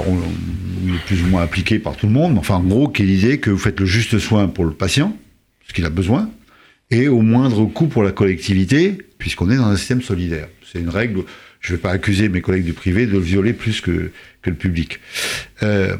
il 0.84 0.94
est 0.94 1.04
plus 1.06 1.22
ou 1.22 1.28
moins 1.28 1.42
appliqué 1.42 1.78
par 1.78 1.96
tout 1.96 2.06
le 2.06 2.12
monde, 2.12 2.34
mais 2.34 2.40
enfin, 2.40 2.56
en 2.56 2.62
gros, 2.62 2.88
qui 2.88 3.02
est 3.02 3.06
l'idée 3.06 3.38
que 3.40 3.48
vous 3.48 3.58
faites 3.58 3.80
le 3.80 3.86
juste 3.86 4.18
soin 4.18 4.48
pour 4.48 4.66
le 4.66 4.72
patient, 4.72 5.16
ce 5.66 5.72
qu'il 5.72 5.86
a 5.86 5.90
besoin, 5.90 6.30
et 6.90 7.08
au 7.08 7.20
moindre 7.20 7.64
coût 7.66 7.86
pour 7.86 8.02
la 8.02 8.12
collectivité, 8.12 8.98
puisqu'on 9.18 9.50
est 9.50 9.56
dans 9.56 9.66
un 9.66 9.76
système 9.76 10.02
solidaire. 10.02 10.48
C'est 10.64 10.78
une 10.78 10.88
règle, 10.88 11.22
je 11.60 11.72
ne 11.72 11.76
vais 11.76 11.82
pas 11.82 11.90
accuser 11.90 12.28
mes 12.28 12.40
collègues 12.40 12.64
du 12.64 12.72
privé 12.72 13.06
de 13.06 13.12
le 13.12 13.18
violer 13.18 13.52
plus 13.52 13.80
que, 13.80 14.10
que 14.42 14.50
le 14.50 14.56
public. 14.56 15.00
Euh, 15.62 15.96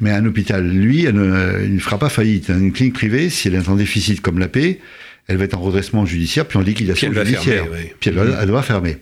mais 0.00 0.12
un 0.12 0.24
hôpital, 0.26 0.68
lui, 0.68 1.02
il 1.02 1.12
ne 1.12 1.78
fera 1.80 1.98
pas 1.98 2.08
faillite. 2.08 2.50
Une 2.50 2.72
clinique 2.72 2.94
privée, 2.94 3.30
si 3.30 3.48
elle 3.48 3.54
est 3.54 3.68
en 3.68 3.74
déficit 3.74 4.20
comme 4.20 4.38
la 4.38 4.46
paix, 4.46 4.78
elle 5.26 5.36
va 5.36 5.44
être 5.44 5.54
en 5.58 5.60
redressement 5.60 6.06
judiciaire, 6.06 6.46
puis 6.46 6.56
en 6.58 6.62
liquidation 6.62 7.12
judiciaire. 7.12 7.66
Puis 7.98 8.10
elle, 8.10 8.16
va, 8.16 8.42
elle, 8.42 8.62
fermer. 8.62 8.98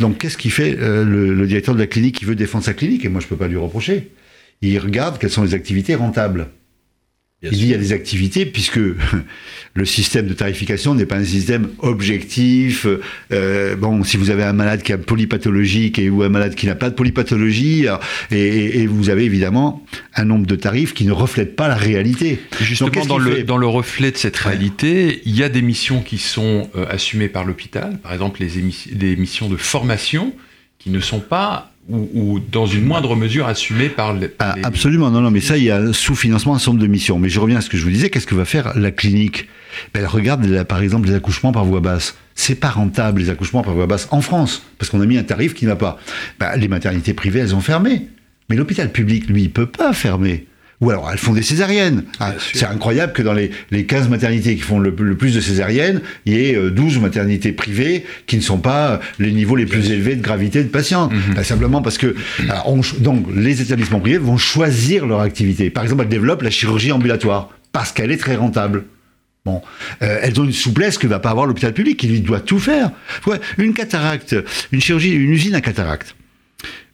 Donc 0.00 0.18
qu'est-ce 0.18 0.36
qui 0.36 0.50
fait 0.50 0.76
euh, 0.78 1.04
le, 1.04 1.32
le, 1.32 1.46
directeur 1.46 1.74
de 1.74 1.80
la 1.80 1.86
clinique 1.86 2.16
qui 2.16 2.24
veut 2.24 2.34
défendre 2.34 2.64
sa 2.64 2.74
clinique? 2.74 3.04
Et 3.04 3.08
moi, 3.08 3.20
je 3.20 3.26
ne 3.26 3.30
peux 3.30 3.36
pas 3.36 3.48
lui 3.48 3.56
reprocher. 3.56 4.10
Il 4.62 4.78
regarde 4.78 5.18
quelles 5.18 5.30
sont 5.30 5.44
les 5.44 5.54
activités 5.54 5.94
rentables 5.94 6.48
il 7.42 7.66
y 7.66 7.74
a 7.74 7.76
des 7.76 7.92
activités, 7.92 8.46
puisque 8.46 8.80
le 9.74 9.84
système 9.84 10.26
de 10.26 10.32
tarification 10.32 10.94
n'est 10.94 11.06
pas 11.06 11.16
un 11.16 11.24
système 11.24 11.68
objectif. 11.80 12.86
Euh, 13.30 13.76
bon, 13.76 14.02
si 14.04 14.16
vous 14.16 14.30
avez 14.30 14.42
un 14.42 14.54
malade 14.54 14.82
qui 14.82 14.92
a 14.92 14.96
une 14.96 15.02
polypathologie 15.02 15.92
et, 15.96 16.08
ou 16.08 16.22
un 16.22 16.28
malade 16.28 16.54
qui 16.54 16.66
n'a 16.66 16.74
pas 16.74 16.88
de 16.88 16.94
polypathologie, 16.94 17.86
et, 18.30 18.86
vous 18.86 19.10
avez 19.10 19.24
évidemment 19.24 19.84
un 20.14 20.24
nombre 20.24 20.46
de 20.46 20.56
tarifs 20.56 20.94
qui 20.94 21.04
ne 21.04 21.12
reflètent 21.12 21.56
pas 21.56 21.68
la 21.68 21.74
réalité. 21.74 22.40
Justement, 22.60 23.04
dans, 23.04 23.18
le, 23.18 23.42
dans 23.42 23.58
le 23.58 23.66
reflet 23.66 24.10
de 24.10 24.16
cette 24.16 24.36
réalité, 24.36 25.20
il 25.26 25.36
y 25.36 25.42
a 25.42 25.48
des 25.48 25.62
missions 25.62 26.00
qui 26.00 26.18
sont 26.18 26.70
euh, 26.76 26.86
assumées 26.88 27.28
par 27.28 27.44
l'hôpital, 27.44 27.98
par 27.98 28.12
exemple 28.12 28.40
les, 28.40 28.50
les 28.98 29.16
missions 29.16 29.48
de 29.48 29.56
formation, 29.56 30.34
qui 30.78 30.90
ne 30.90 31.00
sont 31.00 31.20
pas 31.20 31.72
ou, 31.88 32.40
dans 32.40 32.66
une 32.66 32.84
moindre 32.84 33.14
mesure 33.14 33.46
assumée 33.46 33.88
par 33.88 34.12
le, 34.12 34.34
ah, 34.38 34.56
Absolument, 34.64 35.10
non, 35.10 35.20
non, 35.20 35.30
mais 35.30 35.40
ça, 35.40 35.56
il 35.56 35.64
y 35.64 35.70
a 35.70 35.76
un 35.76 35.92
sous-financement 35.92 36.56
un 36.56 36.58
nombre 36.66 36.80
de 36.80 36.86
missions. 36.86 37.18
Mais 37.18 37.28
je 37.28 37.38
reviens 37.38 37.58
à 37.58 37.60
ce 37.60 37.70
que 37.70 37.76
je 37.76 37.84
vous 37.84 37.90
disais, 37.90 38.10
qu'est-ce 38.10 38.26
que 38.26 38.34
va 38.34 38.44
faire 38.44 38.76
la 38.76 38.90
clinique? 38.90 39.48
Ben, 39.94 40.00
elle 40.00 40.06
regarde 40.06 40.64
par 40.64 40.80
exemple 40.80 41.06
les 41.06 41.14
accouchements 41.14 41.52
par 41.52 41.64
voie 41.64 41.80
basse. 41.80 42.16
C'est 42.34 42.56
pas 42.56 42.70
rentable 42.70 43.20
les 43.20 43.30
accouchements 43.30 43.62
par 43.62 43.74
voie 43.74 43.86
basse 43.86 44.08
en 44.10 44.20
France, 44.20 44.62
parce 44.78 44.90
qu'on 44.90 45.00
a 45.00 45.06
mis 45.06 45.16
un 45.16 45.22
tarif 45.22 45.54
qui 45.54 45.66
n'a 45.66 45.76
pas. 45.76 45.98
Ben, 46.40 46.56
les 46.56 46.68
maternités 46.68 47.14
privées, 47.14 47.40
elles 47.40 47.54
ont 47.54 47.60
fermé. 47.60 48.08
Mais 48.48 48.56
l'hôpital 48.56 48.90
public, 48.90 49.28
lui, 49.28 49.42
il 49.42 49.50
peut 49.50 49.66
pas 49.66 49.92
fermer. 49.92 50.46
Ou 50.80 50.90
alors 50.90 51.10
elles 51.10 51.18
font 51.18 51.32
des 51.32 51.42
césariennes. 51.42 52.04
Ah, 52.20 52.34
c'est 52.52 52.66
incroyable 52.66 53.12
que 53.12 53.22
dans 53.22 53.32
les, 53.32 53.50
les 53.70 53.86
15 53.86 54.08
maternités 54.08 54.56
qui 54.56 54.62
font 54.62 54.78
le, 54.78 54.92
plus 54.92 55.34
de 55.34 55.40
césariennes, 55.40 56.02
il 56.26 56.34
y 56.34 56.50
ait 56.50 56.70
12 56.70 56.96
euh, 56.96 57.00
maternités 57.00 57.52
privées 57.52 58.04
qui 58.26 58.36
ne 58.36 58.42
sont 58.42 58.58
pas 58.58 59.00
les 59.18 59.32
niveaux 59.32 59.56
les 59.56 59.66
plus 59.66 59.90
élevés 59.90 60.16
de 60.16 60.22
gravité 60.22 60.62
de 60.62 60.68
patients. 60.68 61.08
Mhm. 61.08 61.34
Ben, 61.34 61.42
simplement 61.42 61.82
parce 61.82 61.98
que 61.98 62.14
donc 62.98 63.26
les 63.34 63.62
établissements 63.62 64.00
privés 64.00 64.18
vont 64.18 64.36
choisir 64.36 65.06
leur 65.06 65.20
activité. 65.20 65.70
Par 65.70 65.82
exemple, 65.82 66.02
elles 66.02 66.08
développent 66.08 66.42
la 66.42 66.50
chirurgie 66.50 66.92
ambulatoire 66.92 67.50
parce 67.72 67.92
qu'elle 67.92 68.10
est 68.10 68.18
très 68.18 68.36
rentable. 68.36 68.84
Bon, 69.46 69.62
euh, 70.02 70.18
elles 70.22 70.38
ont 70.40 70.44
une 70.44 70.52
souplesse 70.52 70.98
que 70.98 71.06
va 71.06 71.20
pas 71.20 71.30
avoir 71.30 71.46
l'hôpital 71.46 71.72
public, 71.72 71.96
qui 71.96 72.08
lui 72.08 72.20
doit 72.20 72.40
tout 72.40 72.58
faire. 72.58 72.90
une 73.58 73.74
cataracte, 73.74 74.34
une 74.72 74.80
chirurgie, 74.80 75.12
une 75.12 75.30
usine 75.30 75.54
à 75.54 75.60
cataracte 75.60 76.16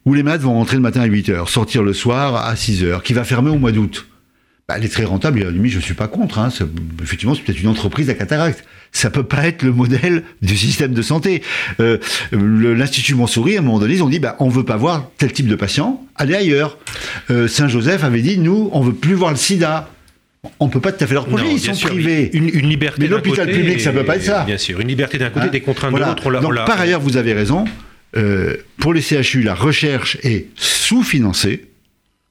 où 0.04 0.14
les 0.14 0.22
maths 0.22 0.40
vont 0.40 0.54
rentrer 0.54 0.76
le 0.76 0.82
matin 0.82 1.00
à 1.00 1.06
8 1.06 1.28
h 1.28 1.48
sortir 1.48 1.82
le 1.82 1.92
soir 1.92 2.36
à 2.36 2.56
6 2.56 2.84
h 2.84 3.02
qui 3.02 3.12
va 3.12 3.24
fermer 3.24 3.50
au 3.50 3.58
mois 3.58 3.72
d'août. 3.72 4.06
Bah, 4.68 4.74
elle 4.78 4.84
est 4.84 4.92
très 4.92 5.04
rentable, 5.04 5.40
et 5.40 5.42
à 5.42 5.46
la 5.46 5.50
limite, 5.50 5.72
je 5.72 5.80
suis 5.80 5.94
pas 5.94 6.06
contre. 6.06 6.38
Hein. 6.38 6.48
Effectivement, 7.02 7.34
c'est 7.34 7.42
peut-être 7.42 7.60
une 7.60 7.68
entreprise 7.68 8.08
à 8.10 8.14
cataracte. 8.14 8.64
Ça 8.92 9.10
peut 9.10 9.24
pas 9.24 9.46
être 9.46 9.62
le 9.62 9.72
modèle 9.72 10.22
du 10.42 10.56
système 10.56 10.94
de 10.94 11.02
santé. 11.02 11.42
Euh, 11.80 11.98
L'Institut 12.30 13.14
Montsouris, 13.14 13.56
à 13.56 13.58
un 13.58 13.62
moment 13.62 13.80
donné, 13.80 13.94
ils 13.94 14.04
ont 14.04 14.08
dit, 14.08 14.20
bah, 14.20 14.36
on 14.38 14.48
veut 14.48 14.64
pas 14.64 14.76
voir 14.76 15.10
tel 15.18 15.32
type 15.32 15.48
de 15.48 15.56
patient, 15.56 16.04
allez 16.14 16.36
ailleurs. 16.36 16.78
Euh, 17.30 17.48
Saint-Joseph 17.48 18.04
avait 18.04 18.22
dit, 18.22 18.38
nous, 18.38 18.70
on 18.72 18.82
veut 18.82 18.94
plus 18.94 19.14
voir 19.14 19.32
le 19.32 19.36
sida. 19.36 19.88
On 20.58 20.68
peut 20.68 20.80
pas 20.80 20.90
tout 20.90 21.02
à 21.02 21.06
fait 21.06 21.14
leur 21.14 21.26
projet, 21.26 21.52
ils 21.52 21.60
sont 21.60 21.88
privés. 21.88 22.30
Une, 22.32 22.48
liberté 22.68 23.02
Mais 23.02 23.08
l'hôpital 23.08 23.48
public, 23.48 23.80
ça 23.80 23.92
peut 23.92 24.04
pas 24.04 24.16
être 24.16 24.24
ça. 24.24 24.44
Bien 24.44 24.58
sûr, 24.58 24.80
une 24.80 24.88
liberté 24.88 25.18
d'un 25.18 25.30
côté, 25.30 25.46
hein 25.46 25.50
des 25.50 25.60
contraintes 25.60 25.94
de 25.94 25.98
l'autre. 25.98 26.64
Par 26.64 26.80
ailleurs, 26.80 27.00
vous 27.00 27.16
avez 27.16 27.32
raison. 27.32 27.64
Euh, 28.16 28.56
pour 28.78 28.94
les 28.94 29.00
CHU, 29.00 29.42
la 29.42 29.54
recherche 29.54 30.18
est 30.22 30.48
sous-financée. 30.56 31.66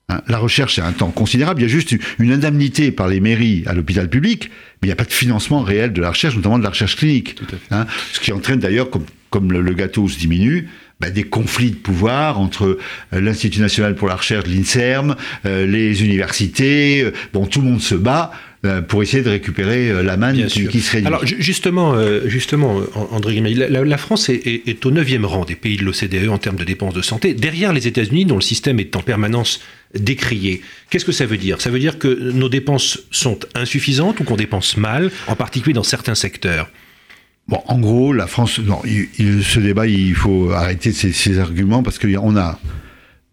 Hein, 0.09 0.21
la 0.27 0.37
recherche, 0.37 0.75
c'est 0.75 0.81
un 0.81 0.91
temps 0.91 1.11
considérable. 1.11 1.61
Il 1.61 1.63
y 1.63 1.65
a 1.65 1.69
juste 1.69 1.95
une 2.19 2.31
indemnité 2.31 2.91
par 2.91 3.07
les 3.07 3.19
mairies 3.19 3.63
à 3.65 3.73
l'hôpital 3.73 4.09
public, 4.09 4.49
mais 4.81 4.87
il 4.87 4.89
n'y 4.89 4.93
a 4.93 4.95
pas 4.95 5.05
de 5.05 5.13
financement 5.13 5.61
réel 5.61 5.93
de 5.93 6.01
la 6.01 6.09
recherche, 6.09 6.35
notamment 6.35 6.59
de 6.59 6.63
la 6.63 6.69
recherche 6.69 6.95
clinique. 6.95 7.39
Hein, 7.71 7.87
ce 8.13 8.19
qui 8.19 8.31
entraîne 8.31 8.59
d'ailleurs, 8.59 8.89
comme, 9.29 9.51
le, 9.51 9.73
gâteau 9.73 10.07
se 10.07 10.17
diminue, 10.17 10.69
bah, 11.01 11.09
des 11.09 11.23
conflits 11.23 11.71
de 11.71 11.75
pouvoir 11.75 12.39
entre 12.39 12.77
euh, 13.13 13.21
l'Institut 13.21 13.59
national 13.59 13.95
pour 13.95 14.07
la 14.07 14.15
recherche, 14.15 14.47
l'INSERM, 14.47 15.15
euh, 15.45 15.65
les 15.65 16.03
universités. 16.03 17.11
bon, 17.33 17.45
tout 17.45 17.61
le 17.61 17.67
monde 17.67 17.81
se 17.81 17.95
bat. 17.95 18.31
Euh, 18.63 18.83
pour 18.83 19.01
essayer 19.01 19.23
de 19.23 19.29
récupérer 19.29 19.89
euh, 19.89 20.03
la 20.03 20.17
manne 20.17 20.45
qui, 20.45 20.67
qui, 20.67 20.81
se 20.81 20.91
réduit. 20.91 21.07
Alors 21.07 21.25
justement, 21.25 21.95
euh, 21.95 22.27
justement 22.27 22.79
André 23.09 23.39
la, 23.39 23.83
la, 23.83 23.97
France 23.97 24.29
est, 24.29 24.45
est, 24.45 24.85
au 24.85 24.91
neuvième 24.91 25.25
rang 25.25 25.45
des 25.45 25.55
pays 25.55 25.77
de 25.77 25.83
l'OCDE 25.83 26.29
en 26.29 26.37
termes 26.37 26.57
de 26.57 26.63
dépenses 26.63 26.93
de 26.93 27.01
santé, 27.01 27.33
derrière 27.33 27.73
les 27.73 27.87
États-Unis 27.87 28.25
dont 28.25 28.35
le 28.35 28.41
système 28.41 28.79
est 28.79 28.95
en 28.95 29.01
permanence 29.01 29.61
décrié. 29.95 30.61
Qu'est-ce 30.91 31.05
que 31.05 31.11
ça 31.11 31.25
veut 31.25 31.37
dire? 31.37 31.59
Ça 31.59 31.71
veut 31.71 31.79
dire 31.79 31.97
que 31.97 32.07
nos 32.07 32.49
dépenses 32.49 32.99
sont 33.09 33.39
insuffisantes 33.55 34.19
ou 34.19 34.25
qu'on 34.25 34.35
dépense 34.35 34.77
mal, 34.77 35.09
en 35.25 35.35
particulier 35.35 35.73
dans 35.73 35.81
certains 35.81 36.13
secteurs? 36.13 36.69
Bon, 37.47 37.61
en 37.67 37.79
gros, 37.79 38.13
la 38.13 38.27
France, 38.27 38.59
non, 38.59 38.81
ce 38.83 39.59
débat, 39.59 39.87
il 39.87 40.15
faut 40.15 40.51
arrêter 40.51 40.91
ces, 40.91 41.11
ces 41.11 41.39
arguments 41.39 41.83
parce 41.83 41.99
qu'on 41.99 42.37
a 42.37 42.59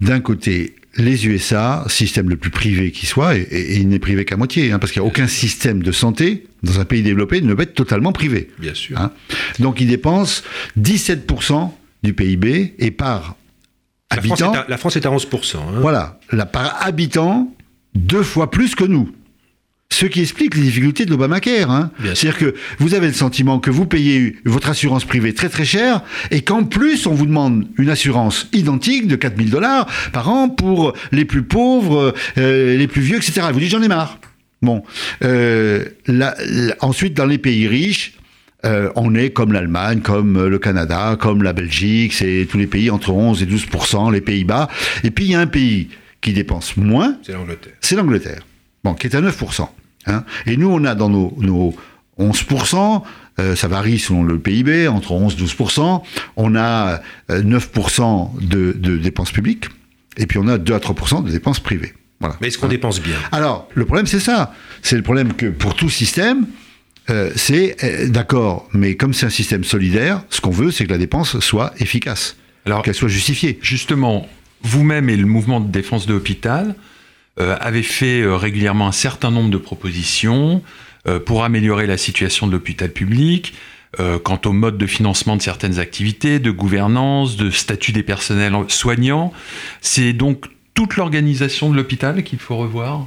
d'un 0.01 0.21
côté 0.21 0.75
les 0.99 1.27
USA, 1.27 1.85
système 1.89 2.29
le 2.29 2.37
plus 2.37 2.51
privé 2.51 2.91
qui 2.91 3.07
soit, 3.07 3.37
et, 3.37 3.79
il 3.79 3.89
n'est 3.89 3.99
privé 3.99 4.25
qu'à 4.25 4.37
moitié, 4.37 4.73
hein, 4.73 4.79
parce 4.79 4.93
qu'il 4.93 5.01
n'y 5.01 5.07
a 5.07 5.11
aucun 5.11 5.29
système 5.29 5.83
de 5.83 5.93
santé 5.93 6.47
dans 6.63 6.81
un 6.81 6.85
pays 6.85 7.03
développé 7.03 7.41
ne 7.41 7.55
peut 7.55 7.63
être 7.63 7.75
totalement 7.75 8.13
privé. 8.13 8.51
Bien 8.59 8.75
sûr. 8.75 8.99
Hein. 8.99 9.13
Donc 9.61 9.81
il 9.81 9.89
dépense 9.89 10.43
17% 10.79 11.71
du 12.03 12.15
PIB 12.15 12.75
et 12.79 12.91
par 12.91 13.37
habitant. 14.11 14.53
la 14.67 14.77
France 14.77 14.97
est 14.97 15.07
à 15.07 15.11
11%. 15.11 15.57
Hein. 15.57 15.61
Voilà, 15.81 16.19
la, 16.33 16.47
par 16.47 16.85
habitant, 16.85 17.55
deux 17.95 18.23
fois 18.23 18.51
plus 18.51 18.75
que 18.75 18.85
nous. 18.85 19.13
Ce 19.99 20.07
qui 20.07 20.21
explique 20.21 20.55
les 20.55 20.63
difficultés 20.63 21.07
de 21.07 21.11
l'Obamacare. 21.11 21.73
Hein. 21.73 21.91
C'est-à-dire 22.15 22.39
que 22.39 22.55
vous 22.79 22.95
avez 22.95 23.09
le 23.09 23.13
sentiment 23.15 23.59
que 23.59 23.71
vous 23.71 23.85
payez 23.85 24.37
votre 24.45 24.69
assurance 24.69 25.05
privée 25.05 25.33
très 25.33 25.49
très 25.49 25.65
cher 25.65 26.03
et 26.31 26.43
qu'en 26.43 26.63
plus 26.63 27.07
on 27.07 27.15
vous 27.15 27.27
demande 27.27 27.67
une 27.79 27.91
assurance 27.91 28.49
identique 28.53 29.09
de 29.09 29.17
4000 29.17 29.51
dollars 29.51 29.89
par 30.13 30.29
an 30.29 30.51
pour 30.51 30.93
les 31.11 31.25
plus 31.25 31.43
pauvres, 31.43 32.15
euh, 32.37 32.77
les 32.77 32.87
plus 32.87 33.03
vieux, 33.03 33.17
etc. 33.17 33.49
Vous 33.53 33.59
dites 33.59 33.71
j'en 33.71 33.83
ai 33.83 33.89
marre. 33.89 34.21
Bon. 34.63 34.85
Euh, 35.25 35.85
ensuite, 36.81 37.15
dans 37.15 37.27
les 37.27 37.39
pays 37.39 37.67
riches, 37.67 38.13
euh, 38.65 38.91
on 38.95 39.17
est 39.17 39.31
comme 39.31 39.53
l'Allemagne, 39.53 40.01
comme 40.01 40.47
le 40.47 40.59
Canada, 40.61 41.17
comme 41.19 41.43
la 41.43 41.53
Belgique, 41.53 42.13
c'est 42.13 42.47
tous 42.49 42.59
les 42.59 42.67
pays 42.69 42.91
entre 42.91 43.11
11 43.11 43.43
et 43.43 43.47
12% 43.47 44.13
les 44.13 44.21
Pays-Bas. 44.21 44.69
Et 45.03 45.11
puis 45.11 45.25
il 45.25 45.31
y 45.33 45.35
a 45.35 45.41
un 45.41 45.49
pays 45.49 45.89
qui 46.21 46.33
dépense 46.33 46.77
moins. 46.77 47.17
C'est 47.23 47.33
l'Angleterre. 47.33 47.73
C'est 47.81 47.97
l'Angleterre. 47.97 48.47
Bon, 48.85 48.95
qui 48.95 49.09
est 49.09 49.17
à 49.17 49.21
9 49.21 49.43
Hein. 50.07 50.25
Et 50.47 50.57
nous, 50.57 50.69
on 50.69 50.85
a 50.85 50.95
dans 50.95 51.09
nos, 51.09 51.75
11%, 52.19 53.03
euh, 53.39 53.55
ça 53.55 53.69
varie 53.69 53.99
selon 53.99 54.25
le 54.25 54.39
PIB, 54.39 54.89
entre 54.89 55.13
11 55.13 55.35
et 55.35 55.45
12%, 55.45 56.03
on 56.37 56.57
a 56.57 57.01
9% 57.29 58.31
euh, 58.43 58.73
de, 58.75 58.97
dépenses 58.97 59.31
publiques, 59.31 59.67
et 60.17 60.27
puis 60.27 60.39
on 60.39 60.49
a 60.49 60.59
2 60.59 60.75
à 60.75 60.79
3% 60.79 61.25
de 61.25 61.31
dépenses 61.31 61.61
privées. 61.61 61.95
Voilà. 62.21 62.37
Mais 62.41 62.49
est-ce 62.49 62.59
qu'on 62.59 62.69
dépense 62.69 63.01
bien? 63.01 63.15
Alors, 63.31 63.69
le 63.75 63.85
problème, 63.85 64.07
c'est 64.07 64.19
ça. 64.19 64.53
C'est 64.83 64.97
le 64.97 65.03
problème 65.03 65.35
que 65.35 65.47
pour 65.47 65.77
tout 65.77 65.89
système, 65.89 66.47
euh, 67.11 67.31
c'est 67.37 67.77
d'accord, 68.11 68.69
mais 68.73 68.97
comme 68.97 69.15
c'est 69.15 69.27
un 69.27 69.31
système 69.31 69.63
solidaire, 69.63 70.25
ce 70.29 70.41
qu'on 70.41 70.51
veut, 70.51 70.73
c'est 70.73 70.85
que 70.85 70.91
la 70.91 70.99
dépense 70.99 71.39
soit 71.39 71.73
efficace, 71.79 72.37
qu'elle 72.83 72.95
soit 72.95 73.09
justifiée. 73.09 73.61
Justement, 73.63 74.29
vous-même 74.63 75.09
et 75.09 75.17
le 75.17 75.27
mouvement 75.27 75.61
de 75.61 75.71
défense 75.71 76.07
de 76.07 76.15
l'hôpital, 76.15 76.71
euh, 76.71 76.73
avait 77.39 77.83
fait 77.83 78.21
euh, 78.21 78.37
régulièrement 78.37 78.89
un 78.89 78.93
certain 78.93 79.31
nombre 79.31 79.51
de 79.51 79.57
propositions 79.57 80.63
euh, 81.07 81.21
pour 81.21 81.45
améliorer 81.45 81.87
la 81.87 81.97
situation 81.97 82.47
de 82.47 82.53
l'hôpital 82.53 82.91
public, 82.91 83.55
quant 84.23 84.39
au 84.45 84.53
mode 84.53 84.77
de 84.77 84.87
financement 84.87 85.35
de 85.35 85.41
certaines 85.41 85.79
activités, 85.79 86.39
de 86.39 86.51
gouvernance, 86.51 87.39
de 87.39 87.49
statut 87.49 87.93
des 87.93 88.03
personnels 88.03 88.53
soignants. 88.69 89.33
C'est 89.81 90.13
donc 90.13 90.45
toute 90.75 90.97
l'organisation 90.97 91.71
de 91.71 91.75
l'hôpital 91.75 92.23
qu'il 92.23 92.39
faut 92.39 92.59
revoir? 92.59 93.07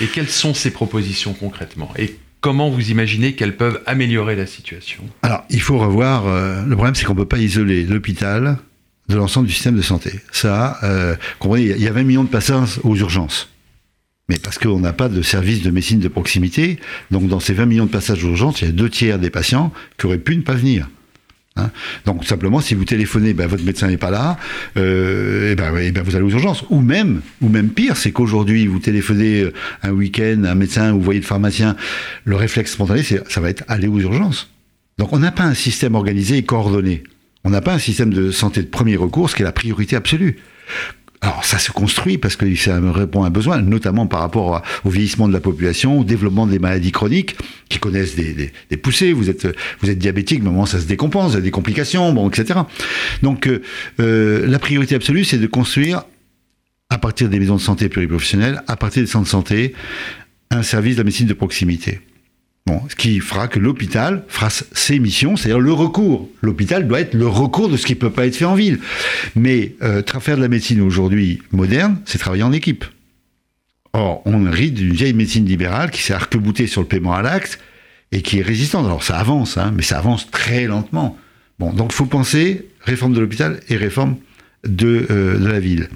Et 0.00 0.06
quelles 0.06 0.28
sont 0.28 0.54
ces 0.54 0.70
propositions 0.70 1.34
concrètement? 1.34 1.92
Et 1.98 2.16
comment 2.40 2.70
vous 2.70 2.92
imaginez 2.92 3.34
qu'elles 3.34 3.56
peuvent 3.56 3.82
améliorer 3.86 4.36
la 4.36 4.46
situation? 4.46 5.02
Alors, 5.22 5.42
il 5.50 5.60
faut 5.60 5.78
revoir. 5.78 6.26
le 6.26 6.74
problème, 6.76 6.94
c'est 6.94 7.04
qu'on 7.04 7.14
ne 7.14 7.18
peut 7.18 7.26
pas 7.26 7.38
isoler 7.38 7.82
l'hôpital 7.82 8.58
de 9.08 9.16
l'ensemble 9.16 9.48
du 9.48 9.52
système 9.52 9.76
de 9.76 9.82
santé. 9.82 10.12
Ça, 10.30 10.78
comprenez, 11.40 11.64
il 11.64 11.82
y 11.82 11.88
a 11.88 11.92
20 11.92 12.04
millions 12.04 12.24
de 12.24 12.30
patients 12.30 12.66
aux 12.84 12.96
urgences 12.96 13.50
mais 14.30 14.38
parce 14.38 14.58
qu'on 14.58 14.78
n'a 14.78 14.92
pas 14.92 15.08
de 15.08 15.22
service 15.22 15.60
de 15.60 15.70
médecine 15.70 15.98
de 15.98 16.06
proximité. 16.06 16.78
Donc 17.10 17.26
dans 17.26 17.40
ces 17.40 17.52
20 17.52 17.66
millions 17.66 17.86
de 17.86 17.90
passages 17.90 18.20
d'urgence, 18.20 18.62
il 18.62 18.66
y 18.66 18.68
a 18.68 18.72
deux 18.72 18.88
tiers 18.88 19.18
des 19.18 19.28
patients 19.28 19.72
qui 19.98 20.06
auraient 20.06 20.18
pu 20.18 20.36
ne 20.36 20.42
pas 20.42 20.54
venir. 20.54 20.88
Hein. 21.56 21.72
donc 22.06 22.24
simplement, 22.24 22.60
si 22.60 22.76
vous 22.76 22.84
téléphonez, 22.84 23.34
ben, 23.34 23.48
votre 23.48 23.64
médecin 23.64 23.88
n'est 23.88 23.96
pas 23.96 24.12
là, 24.12 24.38
euh, 24.76 25.50
et, 25.50 25.56
ben, 25.56 25.72
ben, 25.92 26.02
vous 26.04 26.14
allez 26.14 26.24
aux 26.24 26.30
urgences. 26.30 26.64
Ou 26.70 26.80
même, 26.80 27.22
ou 27.40 27.48
même 27.48 27.70
pire, 27.70 27.96
c'est 27.96 28.12
qu'aujourd'hui, 28.12 28.68
vous 28.68 28.78
téléphonez 28.78 29.40
euh, 29.40 29.52
un 29.82 29.90
week-end, 29.90 30.44
un 30.44 30.54
médecin, 30.54 30.92
ou 30.92 30.98
vous 30.98 31.04
voyez 31.04 31.18
le 31.18 31.26
pharmacien, 31.26 31.74
le 32.24 32.36
réflexe 32.36 32.74
spontané, 32.74 33.02
ça 33.02 33.40
va 33.40 33.50
être 33.50 33.64
aller 33.66 33.88
aux 33.88 33.98
urgences. 33.98 34.48
Donc 34.98 35.12
on 35.12 35.18
n'a 35.18 35.32
pas 35.32 35.42
un 35.42 35.54
système 35.54 35.96
organisé 35.96 36.36
et 36.36 36.44
coordonné. 36.44 37.02
On 37.42 37.50
n'a 37.50 37.60
pas 37.60 37.74
un 37.74 37.80
système 37.80 38.14
de 38.14 38.30
santé 38.30 38.62
de 38.62 38.68
premier 38.68 38.94
recours, 38.94 39.28
ce 39.28 39.34
qui 39.34 39.42
est 39.42 39.44
la 39.44 39.50
priorité 39.50 39.96
absolue. 39.96 40.36
Alors 41.22 41.44
ça 41.44 41.58
se 41.58 41.70
construit 41.70 42.16
parce 42.16 42.36
que 42.36 42.54
ça 42.54 42.80
répond 42.80 43.24
à 43.24 43.26
un 43.26 43.30
besoin, 43.30 43.60
notamment 43.60 44.06
par 44.06 44.20
rapport 44.20 44.62
au 44.84 44.90
vieillissement 44.90 45.28
de 45.28 45.32
la 45.34 45.40
population, 45.40 46.00
au 46.00 46.04
développement 46.04 46.46
des 46.46 46.58
maladies 46.58 46.92
chroniques 46.92 47.36
qui 47.68 47.78
connaissent 47.78 48.16
des, 48.16 48.52
poussées. 48.78 49.12
Vous 49.12 49.28
êtes, 49.28 49.46
vous 49.80 49.90
êtes 49.90 49.98
diabétique, 49.98 50.42
mais 50.42 50.48
au 50.48 50.52
moment 50.52 50.66
ça 50.66 50.80
se 50.80 50.86
décompense, 50.86 51.36
des 51.36 51.50
complications, 51.50 52.12
bon, 52.14 52.30
etc. 52.30 52.60
Donc 53.22 53.46
euh, 53.46 53.60
euh, 54.00 54.46
la 54.46 54.58
priorité 54.58 54.94
absolue, 54.94 55.24
c'est 55.24 55.38
de 55.38 55.46
construire 55.46 56.04
à 56.88 56.96
partir 56.96 57.28
des 57.28 57.38
maisons 57.38 57.56
de 57.56 57.60
santé 57.60 57.88
pluriprofessionnelles, 57.90 58.62
à 58.66 58.76
partir 58.76 59.02
des 59.02 59.08
centres 59.08 59.26
de 59.26 59.30
santé, 59.30 59.74
un 60.50 60.62
service 60.62 60.96
de 60.96 61.00
la 61.00 61.04
médecine 61.04 61.26
de 61.26 61.34
proximité 61.34 62.00
ce 62.88 62.94
qui 62.94 63.20
fera 63.20 63.48
que 63.48 63.58
l'hôpital 63.58 64.24
fera 64.28 64.48
ses 64.50 64.98
missions, 64.98 65.36
c'est-à-dire 65.36 65.60
le 65.60 65.72
recours. 65.72 66.28
L'hôpital 66.40 66.86
doit 66.86 67.00
être 67.00 67.14
le 67.14 67.26
recours 67.26 67.68
de 67.68 67.76
ce 67.76 67.86
qui 67.86 67.94
ne 67.94 67.98
peut 67.98 68.10
pas 68.10 68.26
être 68.26 68.36
fait 68.36 68.44
en 68.44 68.54
ville. 68.54 68.78
Mais 69.34 69.74
euh, 69.82 70.02
faire 70.20 70.36
de 70.36 70.42
la 70.42 70.48
médecine 70.48 70.80
aujourd'hui 70.80 71.42
moderne, 71.52 71.98
c'est 72.04 72.18
travailler 72.18 72.42
en 72.42 72.52
équipe. 72.52 72.84
Or, 73.92 74.22
on 74.24 74.46
hérite 74.46 74.74
d'une 74.74 74.92
vieille 74.92 75.14
médecine 75.14 75.46
libérale 75.46 75.90
qui 75.90 76.02
s'est 76.02 76.12
arc 76.12 76.32
sur 76.66 76.80
le 76.80 76.86
paiement 76.86 77.14
à 77.14 77.22
l'acte 77.22 77.58
et 78.12 78.22
qui 78.22 78.38
est 78.38 78.42
résistante. 78.42 78.86
Alors 78.86 79.02
ça 79.02 79.18
avance, 79.18 79.58
hein, 79.58 79.72
mais 79.74 79.82
ça 79.82 79.98
avance 79.98 80.30
très 80.30 80.66
lentement. 80.66 81.18
Bon, 81.58 81.72
donc 81.72 81.90
il 81.92 81.96
faut 81.96 82.06
penser 82.06 82.68
réforme 82.82 83.12
de 83.12 83.20
l'hôpital 83.20 83.60
et 83.68 83.76
réforme 83.76 84.16
de, 84.66 85.06
euh, 85.10 85.38
de 85.38 85.48
la 85.48 85.60
ville. 85.60 85.88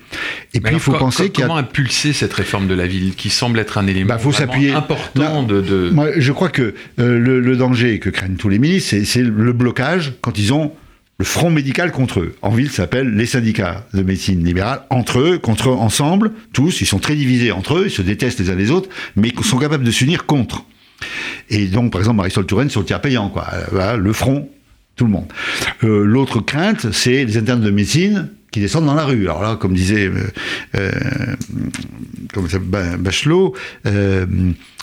Et 0.55 0.61
puis, 0.61 0.75
il 0.75 0.81
faut 0.81 0.93
penser 0.93 1.31
qu'il 1.31 1.45
Comment 1.45 1.59
impulser 1.59 2.13
cette 2.13 2.33
réforme 2.33 2.67
de 2.67 2.75
la 2.75 2.87
ville, 2.87 3.15
qui 3.15 3.29
semble 3.29 3.59
être 3.59 3.77
un 3.77 3.87
élément 3.87 4.09
bah, 4.09 4.19
faut 4.19 4.33
important 4.75 5.43
de, 5.43 5.91
Moi, 5.91 6.09
je 6.17 6.33
crois 6.33 6.49
que 6.49 6.75
euh, 6.99 7.19
le, 7.19 7.57
danger 7.57 7.99
que 7.99 8.11
craignent 8.11 8.37
tous 8.37 8.49
les 8.49 8.59
ministres, 8.59 8.97
c'est 9.05 9.23
le 9.23 9.53
blocage 9.53 10.15
quand 10.21 10.39
ils 10.39 10.53
ont 10.53 10.73
le 11.19 11.25
front 11.25 11.51
médical 11.51 11.93
contre 11.93 12.21
eux. 12.21 12.35
En 12.43 12.51
ville, 12.51 12.71
ça 12.71 12.79
s'appelle 12.79 13.15
les 13.15 13.27
syndicats 13.27 13.87
de 13.93 14.03
médecine 14.03 14.43
libérale, 14.45 14.83
entre 14.91 15.21
eux, 15.21 15.39
contre 15.39 15.71
eux, 15.71 15.75
ensemble, 15.75 16.33
tous, 16.53 16.81
ils 16.81 16.87
sont 16.87 16.99
très 16.99 17.15
divisés 17.15 17.53
entre 17.53 17.79
eux, 17.79 17.85
ils 17.87 17.91
se 17.91 18.03
détestent 18.03 18.41
les 18.41 18.51
uns 18.51 18.57
les 18.57 18.71
autres, 18.71 18.89
mais 19.15 19.29
ils 19.29 19.45
sont 19.45 19.59
capables 19.59 19.85
de 19.85 19.91
s'unir 19.91 20.27
contre. 20.27 20.65
Et 21.51 21.67
donc, 21.67 21.93
par 21.93 22.01
exemple, 22.01 22.17
Marisol 22.17 22.47
Touraine 22.47 22.71
sur 22.71 22.81
le 22.81 22.87
tiers 22.87 23.01
payant, 23.01 23.29
quoi. 23.29 23.47
le 23.97 24.13
front, 24.13 24.49
tout 24.97 25.05
le 25.05 25.11
monde. 25.11 25.27
Euh, 25.83 26.05
l'autre 26.05 26.41
crainte, 26.41 26.93
c'est 26.93 27.25
les 27.25 27.37
internes 27.37 27.61
de 27.61 27.71
médecine 27.71 28.29
qui 28.51 28.61
descendent 28.61 28.87
dans 28.87 28.95
la 28.95 29.05
rue. 29.05 29.23
Alors 29.23 29.43
là, 29.43 29.57
comme 29.57 29.75
disait 29.75 30.07
euh, 30.07 30.31
euh 30.77 31.37
Bachelot, 32.99 33.55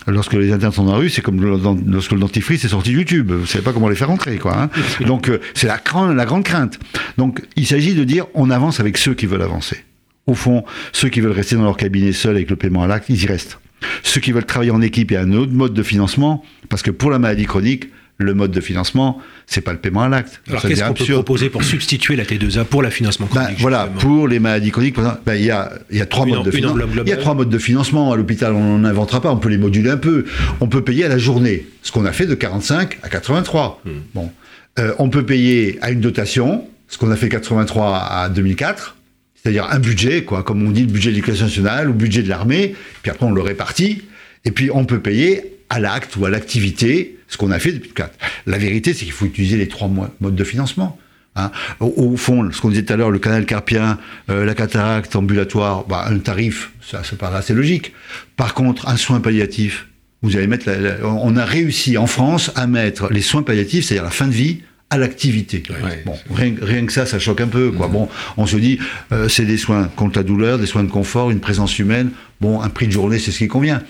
lorsque 0.06 0.34
les 0.34 0.52
internes 0.52 0.72
sont 0.72 0.84
dans 0.84 0.92
la 0.92 0.98
rue, 0.98 1.10
c'est 1.10 1.22
comme 1.22 1.40
lorsque 1.86 2.12
le 2.12 2.18
dentifrice 2.18 2.64
est 2.64 2.68
sorti 2.68 2.90
du 2.90 3.04
tube. 3.04 3.32
Vous 3.32 3.46
savez 3.46 3.64
pas 3.64 3.72
comment 3.72 3.88
les 3.88 3.96
faire 3.96 4.10
entrer, 4.10 4.38
quoi. 4.38 4.62
Hein. 4.62 4.70
Donc 5.06 5.30
c'est 5.54 5.66
la, 5.66 5.80
la 6.14 6.24
grande 6.24 6.44
crainte. 6.44 6.78
Donc 7.16 7.42
il 7.56 7.66
s'agit 7.66 7.94
de 7.94 8.04
dire, 8.04 8.26
on 8.34 8.50
avance 8.50 8.80
avec 8.80 8.98
ceux 8.98 9.14
qui 9.14 9.26
veulent 9.26 9.42
avancer. 9.42 9.84
Au 10.26 10.34
fond, 10.34 10.64
ceux 10.92 11.08
qui 11.08 11.20
veulent 11.20 11.32
rester 11.32 11.56
dans 11.56 11.64
leur 11.64 11.76
cabinet 11.76 12.12
seuls 12.12 12.36
avec 12.36 12.50
le 12.50 12.56
paiement 12.56 12.82
à 12.82 12.86
l'acte, 12.86 13.08
ils 13.08 13.22
y 13.22 13.26
restent. 13.26 13.58
Ceux 14.02 14.20
qui 14.20 14.32
veulent 14.32 14.44
travailler 14.44 14.70
en 14.70 14.82
équipe 14.82 15.10
et 15.12 15.16
un 15.16 15.32
autre 15.32 15.52
mode 15.52 15.74
de 15.74 15.82
financement, 15.82 16.44
parce 16.68 16.82
que 16.82 16.90
pour 16.90 17.10
la 17.10 17.18
maladie 17.18 17.46
chronique, 17.46 17.88
le 18.22 18.34
mode 18.34 18.50
de 18.50 18.60
financement, 18.60 19.20
c'est 19.46 19.60
pas 19.60 19.72
le 19.72 19.78
paiement 19.78 20.02
à 20.02 20.08
l'acte. 20.08 20.40
Alors 20.48 20.62
qu'est-ce 20.62 20.82
qu'on 20.82 20.94
peut 20.94 21.04
proposer 21.04 21.50
pour 21.50 21.64
substituer 21.64 22.16
la 22.16 22.24
T2A 22.24 22.64
pour 22.64 22.82
la 22.82 22.90
financement 22.90 23.28
ben, 23.34 23.48
Voilà, 23.58 23.86
pour 23.86 24.28
les 24.28 24.38
maladies 24.38 24.70
chroniques, 24.70 24.96
ben, 25.26 25.34
il 25.34 25.44
y, 25.44 25.50
a, 25.50 25.72
y 25.90 26.00
a 26.00 26.06
trois 26.06 26.26
modes 26.26 26.44
de 26.44 26.50
financement. 26.50 26.86
Il 27.04 27.08
y 27.08 27.12
a 27.12 27.16
trois 27.16 27.34
modes 27.34 27.50
de 27.50 27.58
financement 27.58 28.12
à 28.12 28.16
l'hôpital, 28.16 28.52
on 28.52 28.78
n'en 28.78 28.88
inventera 28.88 29.20
pas, 29.20 29.30
on 29.30 29.36
peut 29.36 29.48
les 29.48 29.58
moduler 29.58 29.90
un 29.90 29.96
peu. 29.96 30.24
On 30.60 30.68
peut 30.68 30.82
payer 30.82 31.04
à 31.04 31.08
la 31.08 31.18
journée, 31.18 31.66
ce 31.82 31.92
qu'on 31.92 32.04
a 32.04 32.12
fait 32.12 32.26
de 32.26 32.34
45 32.34 32.98
à 33.02 33.08
83. 33.08 33.82
Hmm. 33.84 33.90
Bon, 34.14 34.30
euh, 34.78 34.94
on 34.98 35.08
peut 35.10 35.24
payer 35.24 35.78
à 35.82 35.90
une 35.90 36.00
dotation, 36.00 36.66
ce 36.88 36.98
qu'on 36.98 37.10
a 37.10 37.16
fait 37.16 37.28
83 37.28 37.98
à 37.98 38.28
2004. 38.28 38.96
C'est-à-dire 39.34 39.66
un 39.70 39.78
budget, 39.80 40.22
quoi, 40.22 40.42
comme 40.42 40.66
on 40.66 40.70
dit, 40.70 40.82
le 40.82 40.92
budget 40.92 41.10
de 41.10 41.16
l'éducation 41.16 41.46
nationale 41.46 41.88
ou 41.88 41.92
le 41.92 41.98
budget 41.98 42.22
de 42.22 42.28
l'armée, 42.28 42.76
puis 43.02 43.10
après 43.10 43.26
on 43.26 43.32
le 43.32 43.42
répartit, 43.42 44.02
et 44.44 44.52
puis 44.52 44.70
on 44.72 44.84
peut 44.84 45.00
payer 45.00 45.56
à 45.72 45.80
l'acte 45.80 46.16
ou 46.16 46.26
à 46.26 46.30
l'activité, 46.30 47.16
ce 47.28 47.38
qu'on 47.38 47.50
a 47.50 47.58
fait 47.58 47.72
depuis 47.72 47.92
4. 47.92 48.12
La 48.46 48.58
vérité, 48.58 48.92
c'est 48.92 49.04
qu'il 49.04 49.12
faut 49.12 49.24
utiliser 49.24 49.56
les 49.56 49.68
trois 49.68 49.88
modes 49.88 50.36
de 50.36 50.44
financement. 50.44 50.98
Hein. 51.34 51.50
Au, 51.80 52.14
fond, 52.18 52.52
ce 52.52 52.60
qu'on 52.60 52.68
disait 52.68 52.84
tout 52.84 52.92
à 52.92 52.96
l'heure, 52.96 53.10
le 53.10 53.18
canal 53.18 53.46
carpien, 53.46 53.98
euh, 54.28 54.44
la 54.44 54.54
cataracte 54.54 55.16
ambulatoire, 55.16 55.86
bah, 55.86 56.04
un 56.06 56.18
tarif, 56.18 56.72
ça, 56.82 57.02
ça 57.02 57.16
paraît 57.16 57.38
assez 57.38 57.54
logique. 57.54 57.94
Par 58.36 58.52
contre, 58.52 58.86
un 58.86 58.98
soin 58.98 59.20
palliatif, 59.20 59.86
vous 60.20 60.36
allez 60.36 60.46
mettre, 60.46 60.68
on 61.04 61.36
a 61.38 61.44
réussi 61.46 61.96
en 61.96 62.06
France 62.06 62.52
à 62.54 62.66
mettre 62.66 63.10
les 63.10 63.22
soins 63.22 63.42
palliatifs, 63.42 63.86
c'est-à-dire 63.86 64.04
la 64.04 64.10
fin 64.10 64.26
de 64.26 64.32
vie, 64.32 64.60
à 64.92 64.98
l'activité. 64.98 65.62
Bon, 66.04 66.18
rien, 66.30 66.84
que 66.84 66.92
ça, 66.92 67.06
ça 67.06 67.18
choque 67.18 67.40
un 67.40 67.48
peu. 67.48 67.70
Quoi. 67.70 67.88
Mm. 67.88 67.92
Bon, 67.92 68.08
on 68.36 68.46
se 68.46 68.58
dit, 68.58 68.78
euh, 69.10 69.26
c'est 69.26 69.46
des 69.46 69.56
soins 69.56 69.88
contre 69.96 70.18
la 70.18 70.22
douleur, 70.22 70.58
des 70.58 70.66
soins 70.66 70.84
de 70.84 70.90
confort, 70.90 71.30
une 71.30 71.40
présence 71.40 71.78
humaine. 71.78 72.10
Bon, 72.42 72.60
un 72.60 72.70
prix 72.70 72.88
de 72.88 72.92
journée, 72.92 73.20
c'est 73.20 73.30
ce 73.30 73.38
qui 73.38 73.46
convient. 73.46 73.84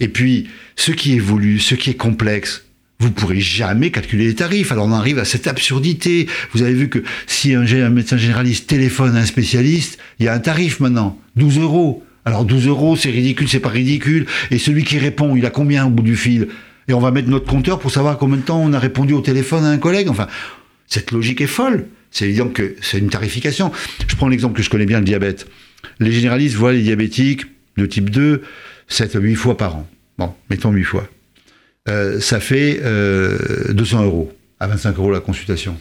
Et 0.00 0.08
puis, 0.08 0.48
ce 0.74 0.90
qui 0.90 1.12
évolue, 1.12 1.60
ce 1.60 1.76
qui 1.76 1.90
est 1.90 1.94
complexe, 1.94 2.64
vous 2.98 3.12
pourrez 3.12 3.38
jamais 3.38 3.92
calculer 3.92 4.24
les 4.24 4.34
tarifs. 4.34 4.72
Alors 4.72 4.86
on 4.86 4.92
arrive 4.92 5.20
à 5.20 5.24
cette 5.24 5.46
absurdité. 5.46 6.26
Vous 6.52 6.62
avez 6.62 6.74
vu 6.74 6.88
que 6.88 7.04
si 7.28 7.54
un, 7.54 7.62
un 7.64 7.90
médecin 7.90 8.16
généraliste 8.16 8.68
téléphone 8.68 9.16
à 9.16 9.20
un 9.20 9.24
spécialiste, 9.24 10.00
il 10.18 10.26
y 10.26 10.28
a 10.28 10.34
un 10.34 10.40
tarif 10.40 10.80
maintenant, 10.80 11.16
12 11.36 11.60
euros. 11.60 12.02
Alors 12.24 12.44
12 12.44 12.66
euros, 12.66 12.96
c'est 12.96 13.08
ridicule, 13.10 13.48
c'est 13.48 13.60
pas 13.60 13.68
ridicule. 13.68 14.26
Et 14.50 14.58
celui 14.58 14.82
qui 14.82 14.98
répond, 14.98 15.36
il 15.36 15.46
a 15.46 15.50
combien 15.50 15.86
au 15.86 15.90
bout 15.90 16.02
du 16.02 16.16
fil? 16.16 16.48
Et 16.88 16.94
on 16.94 17.00
va 17.00 17.12
mettre 17.12 17.28
notre 17.28 17.46
compteur 17.46 17.78
pour 17.78 17.92
savoir 17.92 18.18
combien 18.18 18.38
de 18.38 18.42
temps 18.42 18.60
on 18.60 18.72
a 18.72 18.80
répondu 18.80 19.12
au 19.12 19.20
téléphone 19.20 19.64
à 19.64 19.68
un 19.68 19.78
collègue. 19.78 20.08
Enfin, 20.08 20.26
cette 20.88 21.12
logique 21.12 21.40
est 21.40 21.46
folle. 21.46 21.86
C'est 22.10 22.24
évident 22.24 22.48
que 22.48 22.74
c'est 22.82 22.98
une 22.98 23.10
tarification. 23.10 23.70
Je 24.08 24.16
prends 24.16 24.26
l'exemple 24.26 24.56
que 24.56 24.62
je 24.64 24.70
connais 24.70 24.86
bien, 24.86 24.98
le 24.98 25.04
diabète. 25.04 25.46
Les 26.00 26.10
généralistes 26.10 26.56
voient 26.56 26.72
les 26.72 26.82
diabétiques 26.82 27.46
de 27.76 27.86
type 27.86 28.10
2 28.10 28.42
7 28.88 29.16
à 29.16 29.18
8 29.18 29.34
fois 29.34 29.56
par 29.56 29.76
an. 29.76 29.88
Bon, 30.18 30.34
mettons 30.50 30.70
8 30.70 30.84
fois. 30.84 31.08
Euh, 31.88 32.20
ça 32.20 32.40
fait 32.40 32.74
200 32.78 32.82
euh, 32.84 34.04
euros, 34.04 34.32
à 34.60 34.66
25 34.66 34.96
euros 34.98 35.10
la 35.10 35.20
consultation. 35.20 35.76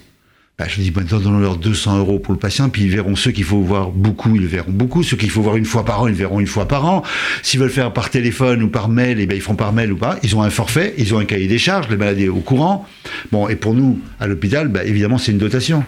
Bah, 0.58 0.68
je 0.68 0.80
dis, 0.80 0.92
maintenant, 0.92 1.20
donnons-leur 1.20 1.58
200 1.58 2.00
euros 2.00 2.20
pour 2.20 2.34
le 2.34 2.40
patient, 2.40 2.70
puis 2.70 2.84
ils 2.84 2.92
verront 2.92 3.16
ceux 3.16 3.32
qu'il 3.32 3.44
faut 3.46 3.62
voir 3.62 3.90
beaucoup, 3.90 4.36
ils 4.36 4.46
verront 4.46 4.72
beaucoup. 4.72 5.02
Ceux 5.02 5.18
qu'il 5.18 5.30
faut 5.30 5.42
voir 5.42 5.58
une 5.58 5.66
fois 5.66 5.86
par 5.86 6.02
an, 6.02 6.08
ils 6.08 6.14
verront 6.14 6.40
une 6.40 6.48
fois 6.48 6.68
par 6.68 6.86
an. 6.86 7.04
S'ils 7.42 7.60
veulent 7.60 7.72
faire 7.72 7.94
par 7.94 8.10
téléphone 8.10 8.62
ou 8.62 8.68
par 8.68 8.88
mail, 8.88 9.20
eh 9.20 9.26
ben, 9.26 9.36
ils 9.36 9.42
feront 9.42 9.56
par 9.56 9.74
mail 9.74 9.92
ou 9.92 9.98
pas. 9.98 10.20
Ils 10.24 10.36
ont 10.36 10.44
un 10.44 10.50
forfait, 10.50 10.94
ils 10.98 11.16
ont 11.16 11.20
un 11.20 11.26
cahier 11.26 11.48
des 11.48 11.58
charges, 11.58 11.90
les 11.90 11.98
maladies 11.98 12.30
au 12.30 12.42
courant. 12.42 12.88
Bon, 13.32 13.48
et 13.48 13.56
pour 13.56 13.74
nous, 13.74 14.00
à 14.20 14.28
l'hôpital, 14.28 14.68
bah, 14.68 14.84
évidemment, 14.84 15.18
c'est 15.18 15.32
une 15.32 15.40
dotation. 15.40 15.84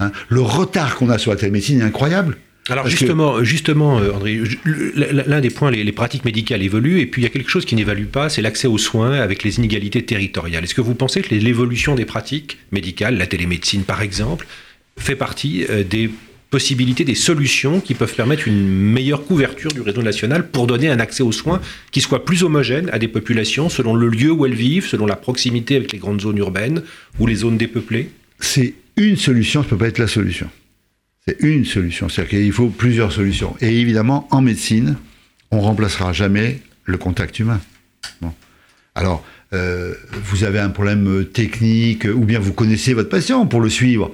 Hein. 0.00 0.12
Le 0.28 0.40
retard 0.40 0.96
qu'on 0.96 1.08
a 1.08 1.16
sur 1.16 1.30
la 1.30 1.38
télémédecine 1.38 1.80
est 1.80 1.84
incroyable. 1.84 2.36
Alors 2.68 2.86
justement, 2.86 3.42
justement, 3.44 3.98
euh, 3.98 4.12
André, 4.12 4.40
l'un 4.64 5.40
des 5.40 5.50
points, 5.50 5.70
les, 5.70 5.92
pratiques 5.92 6.24
médicales 6.24 6.62
évoluent, 6.62 7.00
et 7.00 7.06
puis 7.06 7.22
il 7.22 7.24
y 7.24 7.26
a 7.26 7.30
quelque 7.30 7.50
chose 7.50 7.64
qui 7.64 7.74
n'évalue 7.74 8.04
pas, 8.06 8.28
c'est 8.28 8.42
l'accès 8.42 8.68
aux 8.68 8.78
soins 8.78 9.12
avec 9.12 9.42
les 9.42 9.58
inégalités 9.58 10.04
territoriales. 10.04 10.64
Est-ce 10.64 10.74
que 10.74 10.80
vous 10.80 10.94
pensez 10.94 11.22
que 11.22 11.34
l'évolution 11.34 11.94
des 11.94 12.04
pratiques 12.04 12.58
médicales, 12.70 13.16
la 13.16 13.26
télémédecine 13.26 13.84
par 13.84 14.02
exemple, 14.02 14.46
fait 14.98 15.16
partie 15.16 15.64
euh, 15.70 15.82
des 15.82 16.10
possibilités, 16.50 17.04
des 17.04 17.14
solutions 17.14 17.80
qui 17.80 17.94
peuvent 17.94 18.14
permettre 18.14 18.48
une 18.48 18.66
meilleure 18.66 19.24
couverture 19.24 19.70
du 19.70 19.80
réseau 19.80 20.02
national 20.02 20.48
pour 20.48 20.66
donner 20.66 20.88
un 20.88 20.98
accès 20.98 21.22
aux 21.22 21.32
soins 21.32 21.60
qui 21.90 22.00
soit 22.00 22.24
plus 22.24 22.42
homogène 22.42 22.88
à 22.92 22.98
des 22.98 23.08
populations 23.08 23.68
selon 23.68 23.94
le 23.94 24.08
lieu 24.08 24.30
où 24.30 24.46
elles 24.46 24.54
vivent, 24.54 24.86
selon 24.86 25.06
la 25.06 25.16
proximité 25.16 25.76
avec 25.76 25.92
les 25.92 25.98
grandes 25.98 26.22
zones 26.22 26.38
urbaines 26.38 26.82
ou 27.18 27.26
les 27.26 27.34
zones 27.34 27.58
dépeuplées? 27.58 28.10
C'est 28.40 28.74
une 28.96 29.16
solution, 29.16 29.60
ça 29.60 29.66
ne 29.66 29.70
peut 29.70 29.76
pas 29.78 29.88
être 29.88 29.98
la 29.98 30.08
solution. 30.08 30.48
C'est 31.28 31.36
une 31.40 31.66
solution. 31.66 32.08
C'est-à-dire 32.08 32.38
qu'il 32.38 32.52
faut 32.52 32.68
plusieurs 32.68 33.12
solutions. 33.12 33.54
Et 33.60 33.80
évidemment, 33.80 34.26
en 34.30 34.40
médecine, 34.40 34.96
on 35.50 35.60
remplacera 35.60 36.14
jamais 36.14 36.60
le 36.84 36.96
contact 36.96 37.38
humain. 37.38 37.60
Alors, 38.94 39.22
euh, 39.52 39.92
vous 40.24 40.44
avez 40.44 40.58
un 40.58 40.70
problème 40.70 41.26
technique, 41.26 42.06
ou 42.06 42.24
bien 42.24 42.38
vous 42.38 42.54
connaissez 42.54 42.94
votre 42.94 43.10
patient 43.10 43.44
pour 43.46 43.60
le 43.60 43.68
suivre. 43.68 44.10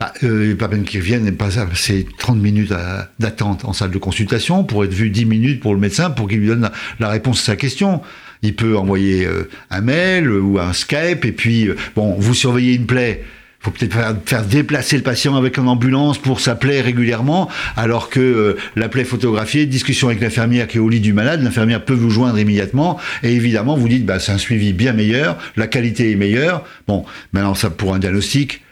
Bah, 0.00 0.12
euh, 0.24 0.56
pas 0.56 0.68
peine 0.68 0.82
qu'il 0.82 1.00
revienne, 1.00 1.32
c'est 1.74 2.04
30 2.18 2.38
minutes 2.38 2.74
d'attente 3.20 3.64
en 3.64 3.72
salle 3.72 3.92
de 3.92 3.98
consultation 3.98 4.64
pour 4.64 4.84
être 4.84 4.92
vu 4.92 5.08
10 5.08 5.24
minutes 5.24 5.60
pour 5.60 5.72
le 5.72 5.80
médecin 5.80 6.10
pour 6.10 6.28
qu'il 6.28 6.40
lui 6.40 6.48
donne 6.48 6.68
la, 6.98 7.08
réponse 7.08 7.42
à 7.42 7.44
sa 7.44 7.56
question. 7.56 8.02
Il 8.42 8.56
peut 8.56 8.76
envoyer 8.76 9.24
euh, 9.24 9.48
un 9.70 9.82
mail 9.82 10.28
ou 10.28 10.58
un 10.58 10.72
Skype 10.72 11.24
et 11.24 11.32
puis, 11.32 11.68
euh, 11.68 11.76
bon, 11.94 12.16
vous 12.18 12.34
surveillez 12.34 12.74
une 12.74 12.86
plaie 12.86 13.22
faut 13.66 13.72
peut-être 13.72 13.96
faire, 14.26 14.44
déplacer 14.44 14.96
le 14.96 15.02
patient 15.02 15.34
avec 15.34 15.58
une 15.58 15.66
ambulance 15.66 16.18
pour 16.18 16.38
sa 16.38 16.54
plaie 16.54 16.80
régulièrement, 16.80 17.50
alors 17.76 18.10
que 18.10 18.20
euh, 18.20 18.56
la 18.76 18.88
plaie 18.88 19.02
photographiée, 19.02 19.66
discussion 19.66 20.06
avec 20.06 20.20
l'infirmière 20.20 20.68
qui 20.68 20.76
est 20.76 20.80
au 20.80 20.88
lit 20.88 21.00
du 21.00 21.12
malade, 21.12 21.42
l'infirmière 21.42 21.84
peut 21.84 21.92
vous 21.92 22.10
joindre 22.10 22.38
immédiatement, 22.38 22.96
et 23.24 23.34
évidemment 23.34 23.76
vous 23.76 23.88
dites, 23.88 24.06
bah, 24.06 24.20
c'est 24.20 24.30
un 24.30 24.38
suivi 24.38 24.72
bien 24.72 24.92
meilleur, 24.92 25.36
la 25.56 25.66
qualité 25.66 26.12
est 26.12 26.14
meilleure. 26.14 26.62
Bon, 26.86 27.04
maintenant 27.32 27.56
ça 27.56 27.68
pour 27.70 27.92
un 27.92 27.98
diagnostic, 27.98 28.62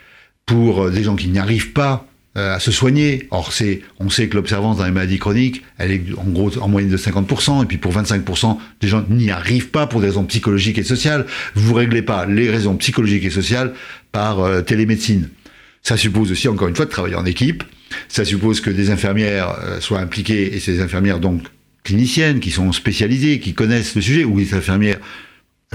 pour 0.47 0.85
euh, 0.85 0.91
des 0.91 1.03
gens 1.03 1.17
qui 1.17 1.27
n'y 1.27 1.41
arrivent 1.41 1.73
pas, 1.73 2.07
euh, 2.37 2.57
à 2.57 2.59
se 2.59 2.73
soigner. 2.73 3.29
Or, 3.31 3.53
c'est, 3.53 3.83
on 4.01 4.11
sait 4.11 4.29
que 4.29 4.35
l'observance 4.35 4.79
dans 4.79 4.85
les 4.85 4.91
maladies 4.91 5.19
chroniques, 5.19 5.63
elle 5.79 5.93
est 5.93 6.03
en 6.17 6.25
gros 6.25 6.59
en 6.59 6.69
moyenne 6.69 6.91
de 6.91 6.97
50%, 6.97 7.63
et 7.63 7.67
puis 7.67 7.79
pour 7.79 7.93
25%, 7.93 8.59
des 8.81 8.89
gens 8.89 9.05
n'y 9.09 9.31
arrivent 9.31 9.69
pas 9.69 9.87
pour 9.87 10.01
des 10.01 10.09
raisons 10.09 10.25
psychologiques 10.25 10.79
et 10.79 10.83
sociales. 10.83 11.27
Vous 11.55 11.75
réglez 11.75 12.03
pas 12.03 12.27
les 12.27 12.51
raisons 12.51 12.77
psychologiques 12.77 13.25
et 13.25 13.31
sociales 13.31 13.73
par 14.11 14.41
euh, 14.41 14.63
télémédecine. 14.63 15.29
Ça 15.83 15.97
suppose 15.97 16.33
aussi, 16.33 16.49
encore 16.49 16.67
une 16.67 16.75
fois, 16.75 16.87
de 16.87 16.91
travailler 16.91 17.15
en 17.15 17.25
équipe. 17.25 17.63
Ça 18.09 18.25
suppose 18.25 18.61
que 18.61 18.71
des 18.71 18.91
infirmières 18.91 19.57
euh, 19.63 19.81
soient 19.81 20.01
impliquées, 20.01 20.57
et 20.57 20.59
ces 20.59 20.81
infirmières 20.81 21.21
donc 21.21 21.43
cliniciennes, 21.85 22.41
qui 22.41 22.51
sont 22.51 22.73
spécialisées, 22.73 23.39
qui 23.39 23.55
connaissent 23.55 23.95
le 23.95 24.03
sujet, 24.03 24.25
ou 24.25 24.41
des 24.41 24.55
infirmières 24.55 24.99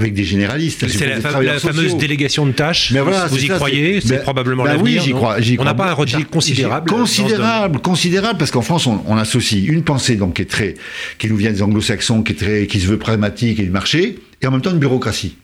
avec 0.02 0.14
des 0.14 0.24
généralistes. 0.24 0.88
C'est 0.88 1.08
la, 1.08 1.60
fameuse 1.60 1.98
délégation 1.98 2.46
de 2.46 2.52
tâches. 2.52 2.92
Mais 2.92 3.00
voilà, 3.00 3.28
vous 3.28 3.44
y 3.44 3.48
croyez 3.48 4.02
C'est 4.02 4.22
probablement 4.22 4.64
ben 4.64 4.74
l'avenir. 4.74 5.02
Oui, 5.02 5.06
j'y 5.06 5.14
crois. 5.14 5.38
on 5.60 5.64
n'a 5.64 5.74
pas 5.74 5.90
un 5.90 5.94
retard 5.94 6.28
considérable. 6.30 6.90
Considérable, 6.90 7.80
considérable, 7.80 8.38
parce 8.38 8.52
qu'en 8.52 8.62
France, 8.62 8.88
on, 8.88 9.18
associe 9.20 9.68
une 9.68 9.84
pensée 9.84 10.16
donc 10.16 10.36
qui 10.36 10.44
est 10.44 10.46
très, 10.46 10.76
qui 11.18 11.28
nous 11.28 11.36
vient 11.36 11.52
des 11.52 11.62
Anglo-Saxons, 11.62 12.24
qui 12.24 12.32
est 12.32 12.36
très, 12.36 12.68
qui 12.68 12.80
se 12.80 12.88
veut 12.88 12.98
pragmatique 12.98 13.60
et 13.60 13.64
du 13.64 13.70
marché, 13.70 14.20
et 14.42 14.48
en 14.48 14.52
même 14.52 14.62
temps 14.62 14.72
une 14.72 14.80
bureaucratie. 14.80 15.36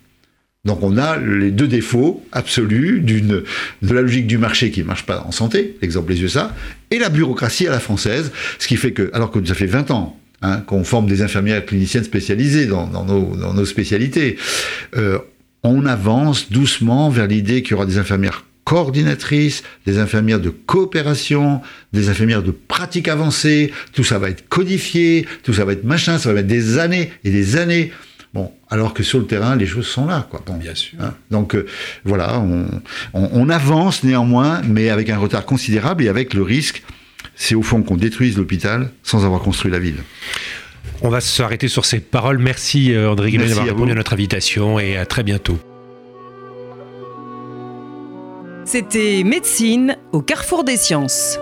Donc 0.64 0.82
on 0.82 0.98
a 0.98 1.18
les 1.18 1.52
deux 1.52 1.68
défauts 1.68 2.26
absolus 2.32 3.00
d'une 3.00 3.44
de 3.82 3.94
la 3.94 4.02
logique 4.02 4.28
du 4.28 4.38
marché 4.38 4.72
qui 4.72 4.80
ne 4.80 4.86
marche 4.86 5.06
pas 5.06 5.24
en 5.28 5.32
santé, 5.32 5.78
l'exemple 5.82 6.12
les 6.12 6.24
USA, 6.24 6.56
et 6.90 6.98
la 6.98 7.10
bureaucratie 7.10 7.68
à 7.68 7.72
la 7.72 7.80
française, 7.80 8.32
ce 8.58 8.68
qui 8.68 8.76
fait 8.76 8.92
que 8.92 9.12
alors 9.14 9.30
que 9.30 9.44
ça 9.46 9.54
fait 9.54 9.68
20 9.68 9.92
ans 9.92 10.20
Hein, 10.42 10.58
qu'on 10.68 10.84
forme 10.84 11.08
des 11.08 11.22
infirmières 11.22 11.66
cliniciennes 11.66 12.04
spécialisées 12.04 12.66
dans, 12.66 13.06
nos, 13.06 13.66
spécialités. 13.66 14.38
Euh, 14.98 15.18
on 15.64 15.86
avance 15.86 16.52
doucement 16.52 17.10
vers 17.10 17.26
l'idée 17.26 17.64
qu'il 17.64 17.72
y 17.72 17.74
aura 17.76 17.86
des 17.86 17.98
infirmières 17.98 18.44
coordinatrices, 18.66 19.64
des 19.86 19.98
infirmières 19.98 20.42
de 20.42 20.50
coopération, 20.50 21.62
des 21.94 22.10
infirmières 22.10 22.44
de 22.44 22.52
pratique 22.52 23.08
avancée, 23.08 23.72
tout 23.94 24.04
ça 24.04 24.20
va 24.20 24.30
être 24.30 24.50
codifié, 24.50 25.26
tout 25.44 25.54
ça 25.54 25.64
va 25.64 25.72
être 25.72 25.86
machin, 25.86 26.18
ça 26.18 26.30
va 26.30 26.36
mettre 26.36 26.50
des 26.50 26.80
années 26.80 27.12
et 27.24 27.32
des 27.32 27.56
années. 27.56 27.94
Bon, 28.34 28.52
alors 28.70 28.94
que 28.94 29.04
sur 29.04 29.20
le 29.20 29.26
terrain, 29.26 29.56
les 29.56 29.66
choses 29.66 29.88
sont 29.88 30.06
là, 30.06 30.28
quoi. 30.30 30.44
Bien 30.60 30.76
sûr. 30.76 31.00
Hein. 31.02 31.14
donc 31.32 31.56
euh, 31.56 31.66
voilà, 32.04 32.40
on, 32.40 32.68
on, 33.14 33.50
avance 33.50 34.04
néanmoins, 34.04 34.62
mais 34.68 34.90
avec 34.90 35.10
un 35.10 35.18
retard 35.18 35.46
considérable 35.46 36.04
et 36.04 36.10
avec 36.10 36.34
le 36.34 36.42
risque, 36.42 36.84
c'est 37.36 37.56
au 37.56 37.62
fond 37.62 37.84
qu'on 37.84 37.98
détruise 37.98 38.38
l'hôpital 38.38 38.92
sans 39.04 39.26
avoir 39.26 39.42
construit 39.42 39.72
la 39.72 39.80
ville. 39.80 40.04
On 41.02 41.10
va 41.10 41.22
s'arrêter 41.22 41.68
sur 41.68 41.86
ces 41.86 42.00
paroles. 42.00 42.40
Merci 42.40 42.94
euh, 42.94 43.10
André 43.10 43.32
Guémet 43.32 43.48
d'avoir 43.48 43.66
répondu 43.66 43.92
à 43.92 43.96
notre 43.96 44.14
invitation 44.14 44.80
et 44.80 44.98
à 44.98 45.06
très 45.06 45.24
bientôt. 45.24 45.58
C'était 48.66 49.24
Médecine 49.24 49.98
au 50.12 50.22
carrefour 50.22 50.64
des 50.64 50.78
sciences. 50.78 51.38